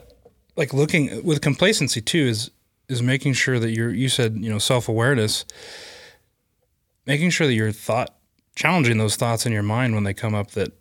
like 0.57 0.73
looking 0.73 1.23
with 1.25 1.41
complacency 1.41 2.01
too 2.01 2.27
is 2.27 2.51
is 2.89 3.03
making 3.03 3.35
sure 3.35 3.59
that 3.59 3.71
you're 3.71 3.93
you 3.93 4.09
said, 4.09 4.37
you 4.37 4.51
know, 4.51 4.59
self-awareness 4.59 5.45
making 7.07 7.31
sure 7.31 7.47
that 7.47 7.55
your 7.55 7.73
thought 7.73 8.15
challenging 8.55 8.99
those 8.99 9.17
thoughts 9.17 9.47
in 9.47 9.53
your 9.53 9.63
mind 9.63 9.95
when 9.95 10.05
they 10.05 10.15
come 10.15 10.35
up 10.35 10.53
that 10.53 10.73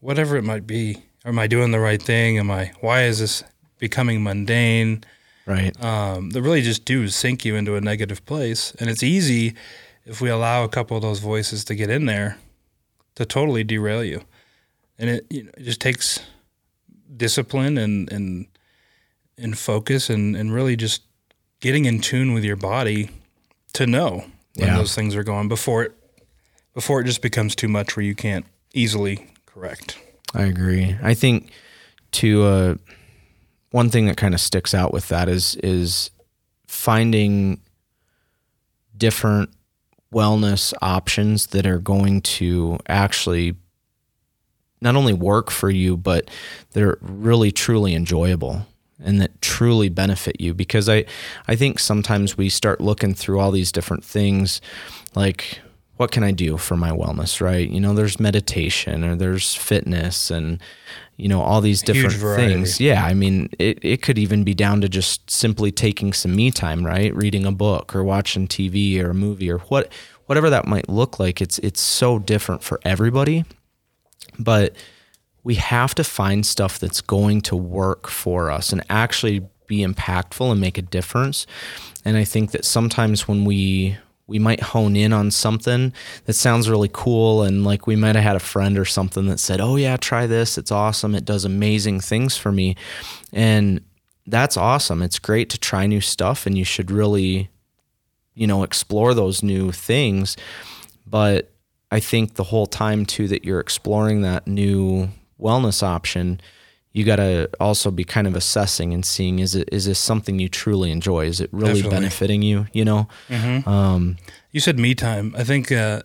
whatever 0.00 0.36
it 0.36 0.44
might 0.44 0.66
be, 0.66 1.02
am 1.24 1.38
I 1.38 1.46
doing 1.46 1.70
the 1.70 1.80
right 1.80 2.02
thing? 2.02 2.38
Am 2.38 2.50
I 2.50 2.72
why 2.80 3.04
is 3.04 3.18
this 3.18 3.44
becoming 3.78 4.22
mundane, 4.22 5.04
right? 5.46 5.80
Um, 5.82 6.30
that 6.30 6.42
really 6.42 6.62
just 6.62 6.84
do 6.84 7.08
sink 7.08 7.44
you 7.44 7.56
into 7.56 7.76
a 7.76 7.80
negative 7.80 8.24
place. 8.24 8.72
And 8.78 8.88
it's 8.88 9.02
easy 9.02 9.54
if 10.04 10.20
we 10.20 10.28
allow 10.28 10.64
a 10.64 10.68
couple 10.68 10.96
of 10.96 11.02
those 11.02 11.20
voices 11.20 11.64
to 11.64 11.74
get 11.74 11.90
in 11.90 12.06
there 12.06 12.38
to 13.14 13.24
totally 13.24 13.64
derail 13.64 14.04
you. 14.04 14.22
And 14.98 15.10
it, 15.10 15.26
you 15.30 15.44
know, 15.44 15.50
it 15.56 15.64
just 15.64 15.80
takes 15.80 16.20
discipline 17.16 17.78
and 17.78 18.10
and 18.12 18.46
and 19.38 19.58
focus 19.58 20.10
and, 20.10 20.36
and 20.36 20.52
really 20.52 20.76
just 20.76 21.02
getting 21.60 21.84
in 21.84 22.00
tune 22.00 22.32
with 22.32 22.44
your 22.44 22.56
body 22.56 23.10
to 23.72 23.86
know 23.86 24.24
when 24.56 24.68
yeah. 24.68 24.76
those 24.76 24.94
things 24.94 25.16
are 25.16 25.24
going 25.24 25.48
before 25.48 25.84
it 25.84 26.01
before 26.74 27.00
it 27.00 27.04
just 27.04 27.22
becomes 27.22 27.54
too 27.54 27.68
much 27.68 27.96
where 27.96 28.04
you 28.04 28.14
can't 28.14 28.46
easily 28.74 29.28
correct. 29.46 29.98
I 30.34 30.42
agree. 30.44 30.96
I 31.02 31.14
think 31.14 31.50
to 32.12 32.44
uh, 32.44 32.74
one 33.70 33.90
thing 33.90 34.06
that 34.06 34.16
kind 34.16 34.34
of 34.34 34.40
sticks 34.40 34.74
out 34.74 34.92
with 34.92 35.08
that 35.08 35.28
is 35.28 35.56
is 35.56 36.10
finding 36.66 37.60
different 38.96 39.50
wellness 40.12 40.72
options 40.80 41.48
that 41.48 41.66
are 41.66 41.78
going 41.78 42.20
to 42.20 42.78
actually 42.86 43.54
not 44.80 44.94
only 44.94 45.12
work 45.12 45.50
for 45.50 45.70
you 45.70 45.96
but 45.96 46.30
they're 46.72 46.98
really 47.00 47.50
truly 47.50 47.94
enjoyable 47.94 48.66
and 49.02 49.20
that 49.20 49.40
truly 49.40 49.88
benefit 49.88 50.40
you 50.40 50.52
because 50.54 50.88
I 50.88 51.04
I 51.48 51.56
think 51.56 51.78
sometimes 51.78 52.36
we 52.36 52.48
start 52.48 52.80
looking 52.80 53.14
through 53.14 53.40
all 53.40 53.50
these 53.50 53.72
different 53.72 54.04
things 54.04 54.60
like 55.14 55.60
what 56.02 56.10
can 56.10 56.24
I 56.24 56.32
do 56.32 56.56
for 56.56 56.76
my 56.76 56.90
wellness, 56.90 57.40
right? 57.40 57.70
You 57.70 57.78
know, 57.78 57.94
there's 57.94 58.18
meditation 58.18 59.04
or 59.04 59.14
there's 59.14 59.54
fitness 59.54 60.32
and 60.32 60.60
you 61.16 61.28
know 61.28 61.40
all 61.40 61.60
these 61.60 61.80
different 61.80 62.16
things. 62.34 62.80
Yeah 62.80 63.04
i 63.04 63.14
mean 63.14 63.48
it, 63.60 63.78
it 63.82 64.02
could 64.02 64.18
even 64.18 64.42
be 64.42 64.52
down 64.52 64.80
to 64.80 64.88
just 64.88 65.30
simply 65.30 65.70
taking 65.70 66.12
some 66.12 66.34
me 66.34 66.50
time 66.50 66.84
right? 66.84 67.14
Reading 67.14 67.46
a 67.46 67.52
book 67.52 67.94
or 67.94 68.02
watching 68.02 68.48
tv 68.48 69.00
or 69.00 69.10
a 69.10 69.14
movie 69.14 69.48
or 69.48 69.58
what 69.58 69.92
whatever 70.26 70.50
that 70.50 70.66
might 70.66 70.88
look 70.88 71.20
like. 71.20 71.40
It's 71.40 71.60
it's 71.60 71.80
so 71.80 72.18
different 72.18 72.64
for 72.64 72.80
everybody 72.84 73.44
but 74.40 74.74
we 75.44 75.54
have 75.54 75.94
to 75.94 76.02
find 76.02 76.44
stuff 76.44 76.80
that's 76.80 77.00
going 77.00 77.42
to 77.42 77.54
work 77.54 78.08
for 78.08 78.50
us 78.50 78.72
and 78.72 78.82
actually 78.90 79.46
be 79.68 79.86
impactful 79.86 80.50
and 80.50 80.60
make 80.60 80.78
a 80.78 80.82
difference. 80.82 81.46
And 82.04 82.16
i 82.16 82.24
think 82.24 82.50
that 82.50 82.64
sometimes 82.64 83.28
when 83.28 83.44
we 83.44 83.98
we 84.26 84.38
might 84.38 84.60
hone 84.60 84.96
in 84.96 85.12
on 85.12 85.30
something 85.30 85.92
that 86.24 86.34
sounds 86.34 86.68
really 86.68 86.90
cool 86.92 87.42
and 87.42 87.64
like 87.64 87.86
we 87.86 87.96
might 87.96 88.14
have 88.14 88.24
had 88.24 88.36
a 88.36 88.40
friend 88.40 88.78
or 88.78 88.84
something 88.84 89.26
that 89.26 89.40
said 89.40 89.60
oh 89.60 89.76
yeah 89.76 89.96
try 89.96 90.26
this 90.26 90.56
it's 90.56 90.70
awesome 90.70 91.14
it 91.14 91.24
does 91.24 91.44
amazing 91.44 92.00
things 92.00 92.36
for 92.36 92.52
me. 92.52 92.76
And 93.32 93.80
that's 94.26 94.56
awesome 94.56 95.02
it's 95.02 95.18
great 95.18 95.50
to 95.50 95.58
try 95.58 95.86
new 95.86 96.00
stuff 96.00 96.46
and 96.46 96.56
you 96.56 96.64
should 96.64 96.90
really 96.90 97.50
you 98.34 98.46
know 98.46 98.62
explore 98.62 99.14
those 99.14 99.42
new 99.42 99.72
things. 99.72 100.36
But 101.06 101.50
i 101.90 102.00
think 102.00 102.34
the 102.34 102.44
whole 102.44 102.66
time 102.66 103.04
too 103.04 103.28
that 103.28 103.44
you're 103.44 103.60
exploring 103.60 104.22
that 104.22 104.46
new 104.46 105.10
wellness 105.40 105.82
option 105.82 106.40
you 106.92 107.04
got 107.04 107.16
to 107.16 107.48
also 107.58 107.90
be 107.90 108.04
kind 108.04 108.26
of 108.26 108.36
assessing 108.36 108.92
and 108.92 109.04
seeing 109.04 109.38
is 109.38 109.54
it 109.54 109.68
is 109.72 109.86
this 109.86 109.98
something 109.98 110.38
you 110.38 110.48
truly 110.48 110.90
enjoy? 110.90 111.26
Is 111.26 111.40
it 111.40 111.48
really 111.52 111.74
Definitely. 111.74 111.96
benefiting 111.96 112.42
you? 112.42 112.66
You 112.72 112.84
know. 112.84 113.08
Mm-hmm. 113.28 113.68
Um, 113.68 114.16
you 114.50 114.60
said 114.60 114.78
me 114.78 114.94
time. 114.94 115.34
I 115.36 115.44
think 115.44 115.72
uh, 115.72 116.02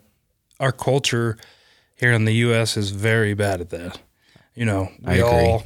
our 0.60 0.72
culture 0.72 1.38
here 1.96 2.13
in 2.13 2.25
the 2.25 2.34
U.S. 2.36 2.77
is 2.77 2.91
very 2.91 3.34
bad 3.34 3.60
at 3.60 3.70
that. 3.72 4.00
You 4.56 4.65
know, 4.65 4.89
we 5.06 5.22
all 5.22 5.63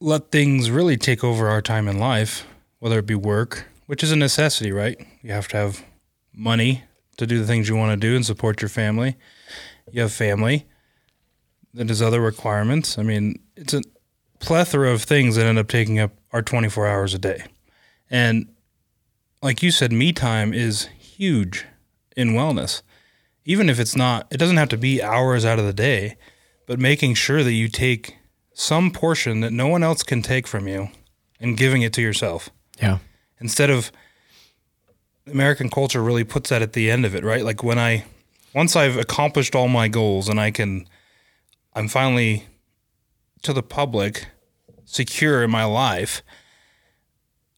let 0.00 0.30
things 0.30 0.70
really 0.70 0.96
take 0.96 1.24
over 1.24 1.48
our 1.48 1.60
time 1.60 1.88
in 1.88 1.98
life, 1.98 2.46
whether 2.78 2.98
it 2.98 3.06
be 3.06 3.14
work, 3.14 3.66
which 3.86 4.02
is 4.02 4.12
a 4.12 4.16
necessity, 4.16 4.72
right? 4.72 4.98
You 5.22 5.32
have 5.32 5.48
to 5.48 5.56
have 5.56 5.84
money 6.32 6.84
to 7.16 7.26
do 7.26 7.38
the 7.38 7.46
things 7.46 7.68
you 7.68 7.76
want 7.76 8.00
to 8.00 8.08
do 8.08 8.14
and 8.14 8.24
support 8.24 8.62
your 8.62 8.68
family. 8.68 9.16
You 9.90 10.02
have 10.02 10.12
family 10.12 10.66
that 11.76 11.88
has 11.88 12.02
other 12.02 12.20
requirements. 12.20 12.98
I 12.98 13.02
mean, 13.02 13.38
it's 13.56 13.74
a 13.74 13.82
plethora 14.38 14.90
of 14.90 15.02
things 15.02 15.36
that 15.36 15.46
end 15.46 15.58
up 15.58 15.68
taking 15.68 15.98
up 15.98 16.12
our 16.32 16.42
24 16.42 16.86
hours 16.86 17.14
a 17.14 17.18
day. 17.18 17.44
And 18.10 18.48
like 19.42 19.62
you 19.62 19.70
said, 19.70 19.92
me 19.92 20.12
time 20.12 20.52
is 20.52 20.86
huge 20.98 21.66
in 22.16 22.30
wellness. 22.30 22.82
Even 23.44 23.68
if 23.68 23.78
it's 23.78 23.94
not, 23.94 24.26
it 24.30 24.38
doesn't 24.38 24.56
have 24.56 24.68
to 24.70 24.76
be 24.76 25.02
hours 25.02 25.44
out 25.44 25.58
of 25.58 25.66
the 25.66 25.72
day, 25.72 26.16
but 26.66 26.78
making 26.78 27.14
sure 27.14 27.44
that 27.44 27.52
you 27.52 27.68
take 27.68 28.16
some 28.52 28.90
portion 28.90 29.40
that 29.40 29.52
no 29.52 29.68
one 29.68 29.82
else 29.82 30.02
can 30.02 30.22
take 30.22 30.46
from 30.46 30.66
you 30.66 30.88
and 31.38 31.56
giving 31.56 31.82
it 31.82 31.92
to 31.92 32.02
yourself. 32.02 32.50
Yeah. 32.80 32.98
Instead 33.38 33.70
of 33.70 33.92
American 35.26 35.68
culture 35.68 36.02
really 36.02 36.24
puts 36.24 36.50
that 36.50 36.62
at 36.62 36.72
the 36.72 36.90
end 36.90 37.04
of 37.04 37.14
it, 37.14 37.22
right? 37.22 37.44
Like 37.44 37.62
when 37.62 37.78
I 37.78 38.04
once 38.54 38.74
I've 38.74 38.96
accomplished 38.96 39.54
all 39.54 39.68
my 39.68 39.88
goals 39.88 40.28
and 40.28 40.40
I 40.40 40.50
can 40.50 40.88
I'm 41.76 41.88
finally 41.88 42.46
to 43.42 43.52
the 43.52 43.62
public 43.62 44.28
secure 44.86 45.42
in 45.42 45.50
my 45.50 45.64
life, 45.64 46.22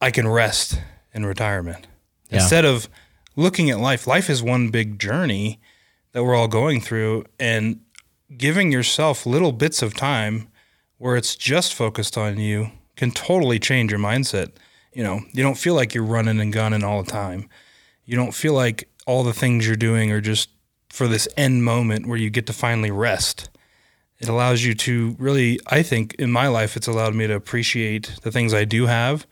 I 0.01 0.11
can 0.11 0.27
rest 0.27 0.81
in 1.13 1.25
retirement. 1.25 1.87
Yeah. 2.29 2.41
Instead 2.41 2.65
of 2.65 2.89
looking 3.37 3.69
at 3.69 3.79
life, 3.79 4.05
life 4.05 4.29
is 4.29 4.43
one 4.43 4.69
big 4.69 4.99
journey 4.99 5.61
that 6.11 6.23
we're 6.23 6.35
all 6.35 6.49
going 6.49 6.81
through 6.81 7.25
and 7.39 7.79
giving 8.35 8.73
yourself 8.73 9.25
little 9.25 9.53
bits 9.53 9.81
of 9.81 9.95
time 9.95 10.49
where 10.97 11.15
it's 11.15 11.35
just 11.35 11.73
focused 11.73 12.17
on 12.17 12.37
you 12.37 12.71
can 12.97 13.11
totally 13.11 13.57
change 13.57 13.89
your 13.89 14.01
mindset. 14.01 14.51
You 14.93 15.03
know, 15.03 15.21
you 15.31 15.43
don't 15.43 15.57
feel 15.57 15.75
like 15.75 15.93
you're 15.93 16.03
running 16.03 16.41
and 16.41 16.51
gunning 16.51 16.83
all 16.83 17.01
the 17.01 17.11
time. 17.11 17.47
You 18.03 18.17
don't 18.17 18.33
feel 18.33 18.53
like 18.53 18.89
all 19.07 19.23
the 19.23 19.33
things 19.33 19.65
you're 19.65 19.77
doing 19.77 20.11
are 20.11 20.19
just 20.19 20.49
for 20.89 21.07
this 21.07 21.27
end 21.37 21.63
moment 21.63 22.05
where 22.05 22.17
you 22.17 22.29
get 22.29 22.47
to 22.47 22.53
finally 22.53 22.91
rest. 22.91 23.49
It 24.19 24.27
allows 24.27 24.63
you 24.63 24.73
to 24.75 25.15
really, 25.17 25.59
I 25.67 25.81
think 25.81 26.15
in 26.15 26.31
my 26.31 26.47
life, 26.47 26.75
it's 26.75 26.87
allowed 26.87 27.15
me 27.15 27.27
to 27.27 27.33
appreciate 27.33 28.15
the 28.21 28.31
things 28.31 28.53
I 28.53 28.65
do 28.65 28.85
have, 28.85 29.25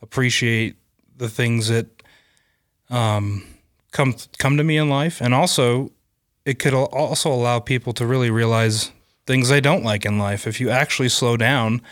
appreciate 0.00 0.76
the 1.16 1.28
things 1.28 1.68
that 1.68 1.86
um, 2.88 3.44
come 3.90 4.14
come 4.38 4.56
to 4.56 4.64
me 4.64 4.76
in 4.76 4.88
life, 4.88 5.20
and 5.20 5.34
also 5.34 5.90
it 6.44 6.58
could 6.58 6.72
also 6.72 7.30
allow 7.30 7.58
people 7.58 7.92
to 7.94 8.06
really 8.06 8.30
realize 8.30 8.90
things 9.26 9.48
they 9.48 9.60
don't 9.60 9.84
like 9.84 10.06
in 10.06 10.18
life. 10.18 10.46
If 10.46 10.60
you 10.60 10.70
actually 10.70 11.10
slow 11.10 11.36
down 11.36 11.82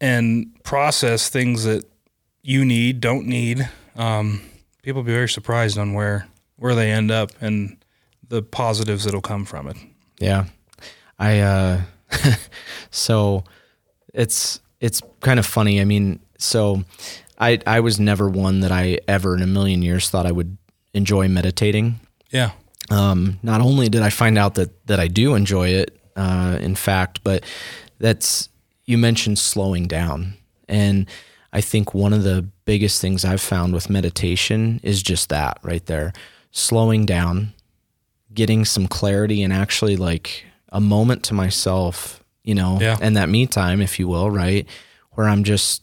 and 0.00 0.58
process 0.64 1.28
things 1.28 1.64
that 1.64 1.84
you 2.42 2.64
need, 2.64 3.00
don't 3.00 3.26
need, 3.26 3.68
um, 3.96 4.40
people 4.82 5.02
be 5.02 5.12
very 5.12 5.28
surprised 5.28 5.76
on 5.76 5.92
where 5.92 6.26
where 6.56 6.74
they 6.74 6.90
end 6.90 7.10
up 7.10 7.30
and 7.40 7.76
the 8.28 8.42
positives 8.42 9.04
that'll 9.04 9.20
come 9.20 9.44
from 9.44 9.68
it. 9.68 9.76
Yeah, 10.18 10.46
I 11.22 11.38
uh, 11.38 11.80
so 12.90 13.44
it's 14.12 14.60
it's 14.80 15.00
kind 15.20 15.38
of 15.38 15.46
funny. 15.46 15.80
I 15.80 15.84
mean, 15.84 16.18
so 16.38 16.82
I 17.38 17.60
I 17.64 17.78
was 17.78 18.00
never 18.00 18.28
one 18.28 18.60
that 18.60 18.72
I 18.72 18.98
ever 19.06 19.36
in 19.36 19.40
a 19.40 19.46
million 19.46 19.82
years 19.82 20.10
thought 20.10 20.26
I 20.26 20.32
would 20.32 20.58
enjoy 20.94 21.28
meditating. 21.28 22.00
Yeah. 22.30 22.50
Um, 22.90 23.38
not 23.44 23.60
only 23.60 23.88
did 23.88 24.02
I 24.02 24.10
find 24.10 24.36
out 24.36 24.56
that 24.56 24.86
that 24.88 24.98
I 24.98 25.06
do 25.06 25.36
enjoy 25.36 25.68
it, 25.68 25.96
uh, 26.16 26.58
in 26.60 26.74
fact, 26.74 27.20
but 27.22 27.44
that's 28.00 28.48
you 28.84 28.98
mentioned 28.98 29.38
slowing 29.38 29.86
down, 29.86 30.34
and 30.68 31.08
I 31.52 31.60
think 31.60 31.94
one 31.94 32.12
of 32.12 32.24
the 32.24 32.42
biggest 32.64 33.00
things 33.00 33.24
I've 33.24 33.40
found 33.40 33.74
with 33.74 33.88
meditation 33.88 34.80
is 34.82 35.00
just 35.04 35.28
that 35.28 35.58
right 35.62 35.86
there, 35.86 36.12
slowing 36.50 37.06
down, 37.06 37.52
getting 38.34 38.64
some 38.64 38.88
clarity, 38.88 39.44
and 39.44 39.52
actually 39.52 39.96
like 39.96 40.46
a 40.72 40.80
moment 40.80 41.22
to 41.24 41.34
myself, 41.34 42.22
you 42.42 42.54
know, 42.54 42.78
Yeah. 42.80 42.96
and 43.00 43.16
that 43.16 43.28
me 43.28 43.46
time, 43.46 43.80
if 43.80 43.98
you 44.00 44.08
will, 44.08 44.30
right, 44.30 44.66
where 45.12 45.28
I'm 45.28 45.44
just 45.44 45.82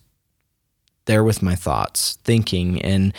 there 1.06 1.24
with 1.24 1.42
my 1.42 1.56
thoughts, 1.56 2.18
thinking, 2.24 2.82
and 2.82 3.14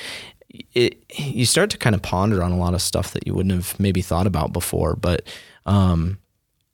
it 0.75 1.03
you 1.17 1.47
start 1.47 1.71
to 1.71 1.79
kind 1.79 1.95
of 1.95 2.03
ponder 2.03 2.43
on 2.43 2.51
a 2.53 2.57
lot 2.59 2.75
of 2.75 2.83
stuff 2.83 3.13
that 3.13 3.27
you 3.27 3.33
wouldn't 3.35 3.55
have 3.55 3.79
maybe 3.81 4.03
thought 4.03 4.27
about 4.27 4.53
before. 4.53 4.97
But 4.97 5.23
um, 5.65 6.19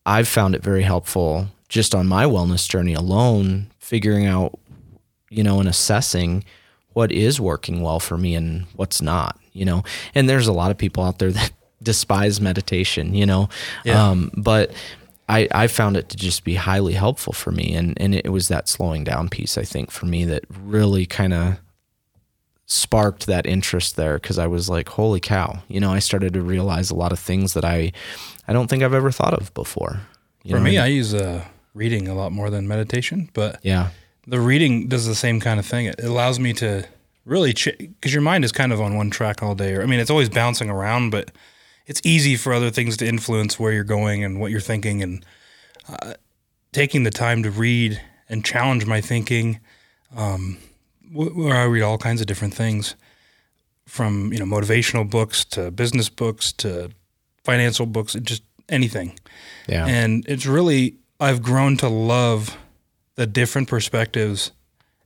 I've 0.06 0.28
found 0.28 0.54
it 0.54 0.62
very 0.62 0.82
helpful 0.82 1.48
just 1.68 1.94
on 1.94 2.06
my 2.06 2.24
wellness 2.24 2.68
journey 2.68 2.94
alone, 2.94 3.70
figuring 3.78 4.24
out, 4.26 4.58
you 5.30 5.42
know, 5.42 5.60
and 5.60 5.68
assessing 5.68 6.44
what 6.94 7.12
is 7.12 7.38
working 7.40 7.82
well 7.82 8.00
for 8.00 8.16
me 8.16 8.34
and 8.34 8.64
what's 8.76 9.02
not, 9.02 9.38
you 9.52 9.64
know. 9.66 9.84
And 10.14 10.28
there's 10.28 10.46
a 10.48 10.52
lot 10.52 10.70
of 10.70 10.78
people 10.78 11.04
out 11.04 11.18
there 11.18 11.30
that 11.32 11.50
despise 11.86 12.40
meditation, 12.40 13.14
you 13.14 13.24
know. 13.24 13.48
Yeah. 13.84 14.10
Um, 14.10 14.30
but 14.36 14.72
I, 15.28 15.48
I 15.52 15.66
found 15.68 15.96
it 15.96 16.08
to 16.10 16.16
just 16.16 16.44
be 16.44 16.56
highly 16.56 16.92
helpful 16.92 17.32
for 17.32 17.52
me. 17.52 17.74
And, 17.74 17.98
and 18.00 18.14
it 18.14 18.30
was 18.30 18.48
that 18.48 18.68
slowing 18.68 19.04
down 19.04 19.28
piece, 19.28 19.56
I 19.56 19.62
think, 19.62 19.90
for 19.90 20.04
me 20.06 20.24
that 20.26 20.44
really 20.50 21.06
kind 21.06 21.32
of 21.32 21.58
sparked 22.66 23.26
that 23.26 23.46
interest 23.46 23.94
there 23.94 24.18
because 24.18 24.38
I 24.38 24.48
was 24.48 24.68
like, 24.68 24.88
holy 24.88 25.20
cow, 25.20 25.60
you 25.68 25.78
know, 25.78 25.92
I 25.92 26.00
started 26.00 26.34
to 26.34 26.42
realize 26.42 26.90
a 26.90 26.96
lot 26.96 27.12
of 27.12 27.20
things 27.20 27.54
that 27.54 27.64
I, 27.64 27.92
I 28.48 28.52
don't 28.52 28.68
think 28.68 28.82
I've 28.82 28.92
ever 28.92 29.12
thought 29.12 29.34
of 29.34 29.54
before. 29.54 30.00
You 30.42 30.50
For 30.50 30.56
know, 30.58 30.64
me, 30.64 30.78
I 30.78 30.86
use 30.86 31.14
uh, 31.14 31.44
reading 31.72 32.08
a 32.08 32.14
lot 32.14 32.32
more 32.32 32.50
than 32.50 32.66
meditation, 32.66 33.30
but 33.32 33.60
yeah, 33.62 33.90
the 34.26 34.40
reading 34.40 34.88
does 34.88 35.06
the 35.06 35.14
same 35.14 35.38
kind 35.40 35.60
of 35.60 35.66
thing. 35.66 35.86
It 35.86 36.02
allows 36.02 36.40
me 36.40 36.52
to 36.54 36.86
really 37.24 37.52
because 37.52 38.12
your 38.12 38.22
mind 38.22 38.44
is 38.44 38.52
kind 38.52 38.72
of 38.72 38.80
on 38.80 38.96
one 38.96 39.10
track 39.10 39.42
all 39.42 39.54
day. 39.54 39.74
Or 39.74 39.82
I 39.82 39.86
mean, 39.86 40.00
it's 40.00 40.10
always 40.10 40.28
bouncing 40.28 40.70
around, 40.70 41.10
but 41.10 41.30
it's 41.86 42.00
easy 42.04 42.36
for 42.36 42.52
other 42.52 42.70
things 42.70 42.96
to 42.98 43.06
influence 43.06 43.58
where 43.58 43.72
you're 43.72 43.84
going 43.84 44.24
and 44.24 44.40
what 44.40 44.50
you're 44.50 44.60
thinking. 44.60 45.02
And 45.02 45.24
uh, 45.88 46.14
taking 46.72 47.04
the 47.04 47.10
time 47.10 47.42
to 47.42 47.50
read 47.50 48.00
and 48.28 48.44
challenge 48.44 48.86
my 48.86 49.00
thinking, 49.00 49.60
um, 50.16 50.58
where 51.12 51.56
I 51.56 51.64
read 51.64 51.82
all 51.82 51.98
kinds 51.98 52.20
of 52.20 52.26
different 52.26 52.54
things, 52.54 52.96
from 53.86 54.32
you 54.32 54.38
know 54.38 54.44
motivational 54.44 55.08
books 55.08 55.44
to 55.44 55.70
business 55.70 56.08
books 56.08 56.52
to 56.54 56.90
financial 57.44 57.86
books, 57.86 58.14
just 58.14 58.42
anything. 58.68 59.18
yeah, 59.68 59.86
And 59.86 60.24
it's 60.28 60.46
really, 60.46 60.96
I've 61.20 61.42
grown 61.42 61.76
to 61.78 61.88
love 61.88 62.58
the 63.14 63.26
different 63.26 63.68
perspectives 63.68 64.50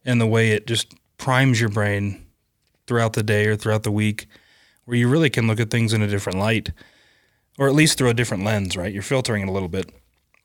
and 0.05 0.21
the 0.21 0.27
way 0.27 0.51
it 0.53 0.67
just 0.67 0.95
primes 1.19 1.61
your 1.61 1.69
brain 1.69 2.27
throughout 2.87 3.13
the 3.13 3.23
day 3.23 3.47
or 3.47 3.57
throughout 3.57 3.83
the 3.83 3.93
week, 3.93 4.27
where 4.91 4.99
you 4.99 5.07
really 5.07 5.31
can 5.31 5.47
look 5.47 5.61
at 5.61 5.71
things 5.71 5.93
in 5.93 6.03
a 6.03 6.09
different 6.09 6.37
light, 6.37 6.73
or 7.61 7.69
at 7.69 7.75
least 7.77 7.97
through 7.97 8.09
a 8.09 8.15
different 8.15 8.43
lens, 8.43 8.77
right? 8.77 8.93
You're 8.93 9.05
filtering 9.05 9.45
it 9.45 9.49
a 9.49 9.53
little 9.53 9.69
bit 9.69 9.89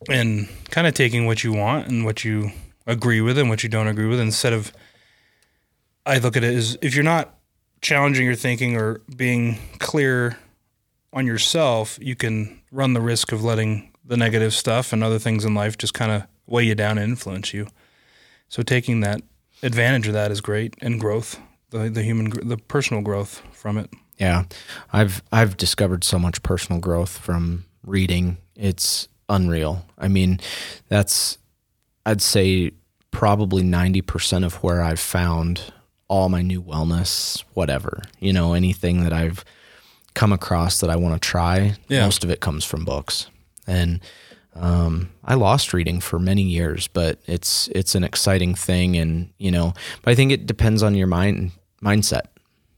and 0.08 0.47
kind 0.69 0.86
of 0.86 0.93
taking 0.93 1.25
what 1.25 1.43
you 1.43 1.51
want 1.51 1.88
and 1.88 2.05
what 2.05 2.23
you 2.23 2.51
agree 2.86 3.21
with 3.21 3.39
and 3.39 3.49
what 3.49 3.63
you 3.63 3.69
don't 3.69 3.88
agree 3.88 4.05
with 4.05 4.19
instead 4.19 4.53
of, 4.53 4.71
I 6.05 6.19
look 6.19 6.38
at 6.38 6.43
it 6.43 6.53
as 6.53 6.77
if 6.84 6.93
you're 6.93 7.03
not 7.03 7.39
challenging 7.81 8.23
your 8.23 8.36
thinking 8.36 8.77
or 8.77 9.01
being 9.15 9.58
clear 9.79 10.38
on 11.12 11.25
yourself, 11.25 11.97
you 11.99 12.15
can 12.15 12.62
run 12.71 12.93
the 12.93 13.01
risk 13.01 13.31
of 13.31 13.43
letting 13.43 13.91
the 14.05 14.15
negative 14.15 14.53
stuff 14.53 14.93
and 14.93 15.03
other 15.03 15.17
things 15.17 15.43
in 15.43 15.55
life 15.55 15.75
just 15.75 15.95
kind 15.95 16.12
of 16.12 16.27
weigh 16.45 16.65
you 16.65 16.75
down 16.75 16.99
and 16.99 17.10
influence 17.10 17.51
you. 17.51 17.65
So 18.47 18.62
taking 18.62 18.99
that 18.99 19.21
advantage 19.63 20.05
of 20.05 20.13
that 20.13 20.29
is 20.29 20.39
great 20.39 20.75
and 20.84 20.99
growth, 20.99 21.39
the 21.71 21.89
the 21.89 22.03
human 22.03 22.29
the 22.47 22.58
personal 22.58 23.01
growth 23.01 23.41
from 23.51 23.79
it. 23.79 23.89
Yeah. 24.17 24.45
I've 24.93 25.23
I've 25.32 25.58
discovered 25.58 26.04
so 26.04 26.19
much 26.19 26.43
personal 26.43 26.80
growth 26.80 27.17
from 27.17 27.65
reading. 27.84 28.38
It's 28.56 29.08
unreal. 29.30 29.86
I 29.97 30.08
mean, 30.08 30.39
that's 30.88 31.38
I'd 32.06 32.21
say 32.21 32.71
probably 33.12 33.63
ninety 33.63 34.01
percent 34.01 34.45
of 34.45 34.56
where 34.56 34.82
I've 34.82 34.99
found 34.99 35.73
all 36.08 36.30
my 36.30 36.41
new 36.41 36.62
wellness, 36.62 37.43
whatever 37.54 38.01
you 38.19 38.32
know, 38.32 38.54
anything 38.54 39.04
that 39.04 39.13
I've 39.13 39.43
come 40.13 40.32
across 40.32 40.80
that 40.80 40.89
I 40.89 40.95
want 40.95 41.21
to 41.21 41.28
try. 41.28 41.75
Yeah. 41.89 42.06
Most 42.06 42.23
of 42.23 42.30
it 42.30 42.39
comes 42.39 42.63
from 42.63 42.86
books, 42.86 43.28
and 43.67 43.99
um, 44.56 45.12
I 45.23 45.34
lost 45.36 45.73
reading 45.73 45.99
for 45.99 46.19
many 46.19 46.43
years, 46.43 46.88
but 46.88 47.19
it's 47.25 47.67
it's 47.69 47.95
an 47.95 48.04
exciting 48.04 48.56
thing, 48.56 48.95
and 48.95 49.30
you 49.38 49.51
know, 49.51 49.73
but 50.01 50.12
I 50.12 50.15
think 50.15 50.32
it 50.32 50.45
depends 50.45 50.82
on 50.82 50.95
your 50.95 51.08
mind 51.08 51.51
mindset 51.84 52.28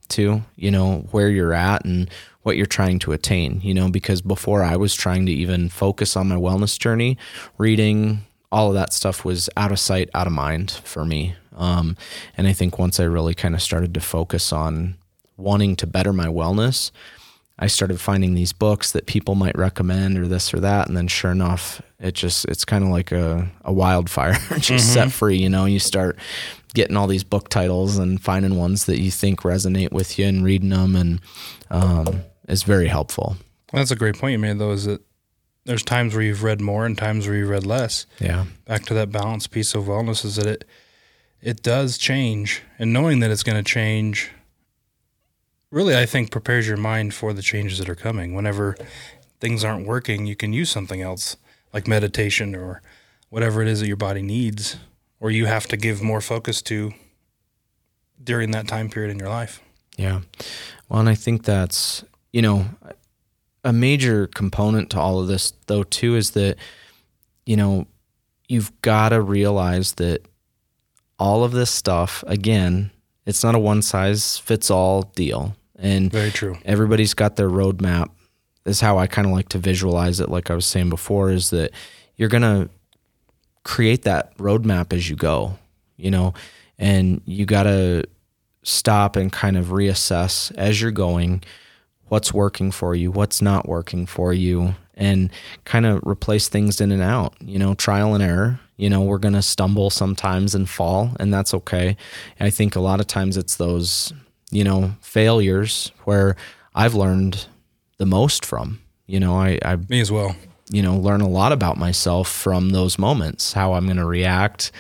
too. 0.09 0.43
You 0.55 0.71
know 0.71 1.07
where 1.11 1.29
you're 1.29 1.53
at 1.53 1.85
and 1.85 2.09
what 2.43 2.57
you're 2.57 2.65
trying 2.65 2.99
to 2.99 3.11
attain. 3.11 3.61
You 3.61 3.73
know, 3.73 3.89
because 3.89 4.21
before 4.21 4.63
I 4.63 4.75
was 4.75 4.93
trying 4.93 5.25
to 5.25 5.31
even 5.31 5.69
focus 5.69 6.15
on 6.15 6.27
my 6.27 6.35
wellness 6.35 6.77
journey, 6.77 7.17
reading 7.57 8.25
all 8.51 8.69
of 8.69 8.73
that 8.75 8.93
stuff 8.93 9.25
was 9.25 9.49
out 9.57 9.71
of 9.71 9.79
sight, 9.79 10.09
out 10.13 10.27
of 10.27 10.33
mind 10.33 10.71
for 10.83 11.05
me. 11.05 11.35
Um, 11.55 11.97
and 12.37 12.47
I 12.47 12.53
think 12.53 12.79
once 12.79 12.99
I 12.99 13.03
really 13.03 13.33
kind 13.33 13.55
of 13.55 13.61
started 13.61 13.93
to 13.95 13.99
focus 13.99 14.53
on 14.53 14.95
wanting 15.35 15.75
to 15.77 15.87
better 15.87 16.13
my 16.13 16.27
wellness, 16.27 16.91
I 17.59 17.67
started 17.67 17.99
finding 17.99 18.35
these 18.35 18.53
books 18.53 18.91
that 18.91 19.07
people 19.07 19.33
might 19.33 19.57
recommend 19.57 20.17
or 20.17 20.27
this 20.27 20.53
or 20.53 20.59
that. 20.59 20.87
And 20.87 20.95
then 20.95 21.07
sure 21.07 21.31
enough, 21.31 21.81
it 21.99 22.13
just, 22.13 22.45
it's 22.45 22.63
kind 22.63 22.83
of 22.83 22.91
like 22.91 23.11
a, 23.11 23.49
a 23.65 23.73
wildfire 23.73 24.37
just 24.59 24.93
set 24.93 25.11
free. 25.11 25.37
You 25.37 25.49
know, 25.49 25.65
you 25.65 25.79
start 25.79 26.19
getting 26.73 26.97
all 26.97 27.07
these 27.07 27.23
book 27.23 27.49
titles 27.49 27.97
and 27.97 28.21
finding 28.21 28.55
ones 28.57 28.85
that 28.85 28.99
you 28.99 29.11
think 29.11 29.41
resonate 29.41 29.91
with 29.91 30.19
you 30.19 30.25
and 30.25 30.43
reading 30.43 30.69
them. 30.69 30.95
And 30.95 31.19
um, 31.69 32.21
it's 32.47 32.63
very 32.63 32.87
helpful. 32.87 33.37
That's 33.73 33.91
a 33.91 33.95
great 33.95 34.17
point 34.17 34.33
you 34.33 34.39
made 34.39 34.59
though. 34.59 34.71
Is 34.71 34.85
that 34.85 35.01
there's 35.65 35.83
times 35.83 36.13
where 36.13 36.23
you've 36.23 36.43
read 36.43 36.61
more 36.61 36.85
and 36.85 36.97
times 36.97 37.27
where 37.27 37.35
you've 37.35 37.49
read 37.49 37.65
less. 37.65 38.05
Yeah. 38.19 38.45
Back 38.65 38.85
to 38.85 38.93
that 38.93 39.11
balance 39.11 39.47
piece 39.47 39.75
of 39.75 39.85
wellness 39.85 40.23
is 40.23 40.37
that 40.37 40.47
it 40.47 40.65
it 41.41 41.61
does 41.61 41.97
change, 41.97 42.63
and 42.79 42.91
knowing 42.91 43.19
that 43.19 43.29
it's 43.29 43.43
going 43.43 43.63
to 43.63 43.69
change, 43.69 44.31
really, 45.69 45.95
I 45.95 46.05
think 46.05 46.31
prepares 46.31 46.67
your 46.67 46.77
mind 46.77 47.13
for 47.13 47.31
the 47.31 47.43
changes 47.43 47.77
that 47.77 47.89
are 47.89 47.95
coming. 47.95 48.33
Whenever 48.33 48.75
things 49.39 49.63
aren't 49.63 49.85
working, 49.85 50.25
you 50.25 50.35
can 50.35 50.51
use 50.51 50.71
something 50.71 51.01
else 51.01 51.37
like 51.73 51.87
meditation 51.87 52.55
or 52.55 52.81
whatever 53.29 53.61
it 53.61 53.67
is 53.67 53.81
that 53.81 53.87
your 53.87 53.97
body 53.97 54.21
needs, 54.23 54.77
or 55.19 55.31
you 55.31 55.45
have 55.45 55.67
to 55.67 55.77
give 55.77 56.01
more 56.01 56.21
focus 56.21 56.61
to 56.63 56.93
during 58.23 58.51
that 58.51 58.67
time 58.67 58.89
period 58.89 59.11
in 59.11 59.19
your 59.19 59.29
life. 59.29 59.61
Yeah. 59.97 60.21
Well, 60.89 60.99
and 60.99 61.09
I 61.09 61.15
think 61.15 61.43
that's, 61.43 62.03
you 62.31 62.41
know, 62.41 62.65
a 63.63 63.73
major 63.73 64.27
component 64.27 64.89
to 64.91 64.99
all 64.99 65.19
of 65.19 65.27
this, 65.27 65.53
though, 65.67 65.83
too, 65.83 66.15
is 66.15 66.31
that, 66.31 66.57
you 67.45 67.57
know, 67.57 67.87
you've 68.47 68.71
got 68.81 69.09
to 69.09 69.21
realize 69.21 69.93
that 69.93 70.25
all 71.19 71.43
of 71.43 71.51
this 71.51 71.71
stuff, 71.71 72.23
again, 72.27 72.91
it's 73.25 73.43
not 73.43 73.55
a 73.55 73.59
one 73.59 73.81
size 73.81 74.37
fits 74.37 74.69
all 74.71 75.01
deal. 75.15 75.55
And 75.75 76.11
Very 76.11 76.31
true. 76.31 76.57
everybody's 76.65 77.13
got 77.13 77.35
their 77.35 77.49
roadmap 77.49 78.09
is 78.65 78.81
how 78.81 78.97
i 78.97 79.07
kind 79.07 79.25
of 79.27 79.31
like 79.31 79.47
to 79.49 79.59
visualize 79.59 80.19
it 80.19 80.27
like 80.27 80.49
i 80.51 80.55
was 80.55 80.65
saying 80.65 80.89
before 80.89 81.29
is 81.31 81.51
that 81.51 81.71
you're 82.17 82.27
going 82.27 82.41
to 82.41 82.67
create 83.67 84.03
that 84.03 84.35
roadmap 84.37 84.93
as 84.93 85.09
you 85.09 85.15
go, 85.15 85.59
you 85.97 86.09
know, 86.09 86.33
and 86.79 87.21
you 87.25 87.45
got 87.45 87.63
to 87.63 88.01
stop 88.63 89.17
and 89.17 89.31
kind 89.31 89.57
of 89.57 89.67
reassess 89.67 90.55
as 90.55 90.81
you're 90.81 90.89
going 90.89 91.43
what's 92.07 92.33
working 92.33 92.71
for 92.71 92.95
you, 92.95 93.11
what's 93.11 93.41
not 93.41 93.67
working 93.67 94.05
for 94.05 94.31
you, 94.31 94.73
and 94.95 95.29
kind 95.65 95.85
of 95.85 96.01
replace 96.07 96.47
things 96.47 96.79
in 96.79 96.93
and 96.93 97.01
out, 97.01 97.35
you 97.41 97.59
know, 97.59 97.73
trial 97.73 98.13
and 98.13 98.23
error. 98.23 98.57
You 98.77 98.89
know, 98.89 99.01
we're 99.01 99.17
going 99.17 99.33
to 99.33 99.41
stumble 99.41 99.89
sometimes 99.89 100.55
and 100.55 100.69
fall, 100.69 101.11
and 101.19 101.33
that's 101.33 101.53
okay. 101.53 101.97
I 102.39 102.49
think 102.49 102.77
a 102.77 102.79
lot 102.79 103.01
of 103.01 103.07
times 103.07 103.35
it's 103.35 103.57
those, 103.57 104.13
you 104.49 104.63
know, 104.63 104.93
failures 105.01 105.91
where 106.05 106.37
I've 106.73 106.95
learned 106.95 107.47
the 107.97 108.05
most 108.05 108.45
from. 108.45 108.79
You 109.07 109.19
know, 109.19 109.35
I, 109.35 109.59
I 109.61 109.75
Me 109.89 109.99
as 109.99 110.11
well. 110.11 110.37
You 110.69 110.81
know, 110.81 110.97
learn 110.97 111.21
a 111.21 111.27
lot 111.27 111.51
about 111.51 111.77
myself 111.77 112.27
from 112.27 112.69
those 112.69 112.99
moments, 112.99 113.53
how 113.53 113.73
I'm 113.73 113.85
going 113.85 113.97
to 113.97 114.05
react. 114.05 114.71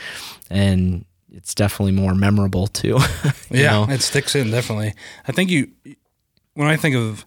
And 0.49 1.05
it's 1.31 1.53
definitely 1.55 1.93
more 1.93 2.15
memorable 2.15 2.67
too. 2.67 2.97
you 3.49 3.61
yeah, 3.61 3.71
know? 3.71 3.87
it 3.89 4.01
sticks 4.01 4.35
in 4.35 4.51
definitely. 4.51 4.93
I 5.27 5.31
think 5.31 5.49
you 5.49 5.69
when 6.53 6.67
I 6.67 6.75
think 6.75 6.95
of 6.95 7.25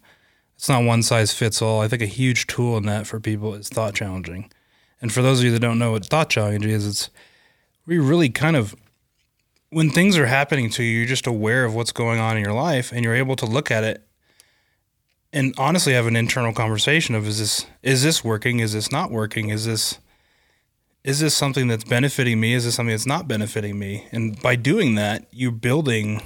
it's 0.56 0.68
not 0.68 0.84
one 0.84 1.02
size 1.02 1.32
fits 1.32 1.62
all. 1.62 1.80
I 1.80 1.88
think 1.88 2.02
a 2.02 2.06
huge 2.06 2.46
tool 2.46 2.76
in 2.76 2.84
that 2.86 3.06
for 3.06 3.18
people 3.18 3.54
is 3.54 3.68
thought 3.68 3.94
challenging. 3.94 4.50
And 5.00 5.10
for 5.10 5.22
those 5.22 5.38
of 5.38 5.46
you 5.46 5.52
that 5.52 5.60
don't 5.60 5.78
know 5.78 5.92
what 5.92 6.04
thought 6.04 6.28
challenging 6.28 6.70
is, 6.70 6.86
it's 6.86 7.10
we 7.86 7.98
really 7.98 8.28
kind 8.28 8.56
of 8.56 8.74
when 9.70 9.88
things 9.88 10.18
are 10.18 10.26
happening 10.26 10.68
to 10.70 10.82
you, 10.82 10.98
you're 10.98 11.06
just 11.06 11.26
aware 11.26 11.64
of 11.64 11.74
what's 11.74 11.92
going 11.92 12.18
on 12.18 12.36
in 12.36 12.42
your 12.42 12.52
life 12.52 12.92
and 12.92 13.04
you're 13.04 13.14
able 13.14 13.36
to 13.36 13.46
look 13.46 13.70
at 13.70 13.84
it 13.84 14.06
and 15.32 15.54
honestly 15.58 15.92
have 15.92 16.06
an 16.06 16.16
internal 16.16 16.52
conversation 16.52 17.14
of 17.14 17.26
is 17.26 17.38
this 17.38 17.66
is 17.82 18.02
this 18.02 18.24
working? 18.24 18.60
Is 18.60 18.72
this 18.72 18.90
not 18.90 19.10
working? 19.10 19.50
Is 19.50 19.66
this 19.66 19.98
is 21.02 21.20
this 21.20 21.34
something 21.34 21.68
that's 21.68 21.84
benefiting 21.84 22.40
me? 22.40 22.52
Is 22.52 22.64
this 22.64 22.74
something 22.74 22.92
that's 22.92 23.06
not 23.06 23.26
benefiting 23.26 23.78
me? 23.78 24.06
And 24.12 24.40
by 24.42 24.56
doing 24.56 24.96
that, 24.96 25.26
you're 25.30 25.50
building 25.50 26.22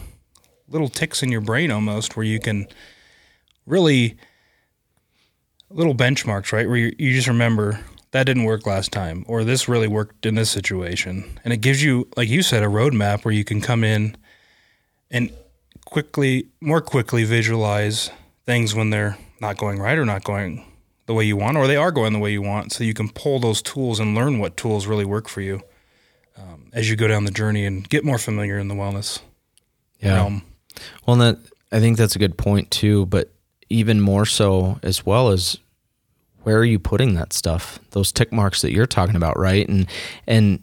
little 0.69 0.89
ticks 0.89 1.23
in 1.23 1.31
your 1.31 1.41
brain 1.41 1.71
almost 1.71 2.17
where 2.17 2.25
you 2.25 2.41
can 2.41 2.67
really 3.67 4.17
little 5.71 5.95
benchmarks, 5.95 6.53
right? 6.53 6.67
Where 6.67 6.77
you, 6.77 6.95
you 6.99 7.13
just 7.13 7.29
remember 7.29 7.81
that 8.11 8.25
didn't 8.25 8.45
work 8.45 8.65
last 8.65 8.93
time, 8.93 9.25
or 9.27 9.43
this 9.43 9.69
really 9.69 9.89
worked 9.89 10.25
in 10.25 10.37
this 10.37 10.51
situation. 10.51 11.39
And 11.43 11.53
it 11.53 11.57
gives 11.59 11.83
you, 11.83 12.09
like 12.17 12.29
you 12.29 12.43
said, 12.43 12.63
a 12.63 12.67
roadmap 12.67 13.25
where 13.25 13.35
you 13.35 13.45
can 13.45 13.61
come 13.61 13.83
in 13.83 14.17
and 15.11 15.33
quickly, 15.85 16.49
more 16.61 16.81
quickly 16.81 17.25
visualize 17.25 18.11
things 18.47 18.75
when 18.75 18.91
they're 18.91 19.17
not 19.41 19.57
going 19.57 19.79
right 19.79 19.99
or 19.99 20.05
not 20.05 20.25
going 20.25 20.65
the 21.07 21.15
way 21.15 21.25
you 21.25 21.37
want, 21.37 21.57
or 21.57 21.67
they 21.67 21.77
are 21.77 21.93
going 21.93 22.13
the 22.13 22.19
way 22.19 22.33
you 22.33 22.43
want. 22.43 22.73
So 22.73 22.85
you 22.85 22.95
can 22.95 23.11
pull 23.11 23.39
those 23.39 23.61
tools 23.61 24.01
and 24.01 24.15
learn 24.15 24.39
what 24.39 24.57
tools 24.57 24.87
really 24.87 25.05
work 25.05 25.29
for 25.29 25.41
you 25.41 25.61
um, 26.37 26.71
as 26.73 26.89
you 26.89 26.97
go 26.97 27.09
down 27.09 27.25
the 27.25 27.31
journey 27.31 27.67
and 27.67 27.89
get 27.89 28.05
more 28.05 28.19
familiar 28.19 28.59
in 28.59 28.69
the 28.69 28.75
wellness 28.75 29.21
yeah. 30.01 30.15
realm. 30.15 30.43
Well, 31.07 31.17
that 31.17 31.39
I 31.71 31.81
think 31.81 31.97
that's 31.97 32.17
a 32.17 32.19
good 32.19 32.39
point 32.39 32.71
too. 32.71 33.07
But 33.07 33.33
even 33.69 34.01
more 34.01 34.25
so, 34.27 34.79
as 34.83 35.05
well 35.05 35.29
as 35.29 35.59
where 36.43 36.59
are 36.59 36.65
you 36.65 36.79
putting 36.79 37.15
that 37.15 37.33
stuff? 37.33 37.79
Those 37.91 38.13
tick 38.13 38.33
marks 38.33 38.63
that 38.63 38.73
you're 38.73 38.87
talking 38.87 39.17
about, 39.17 39.39
right? 39.39 39.69
And 39.69 39.87
and 40.27 40.63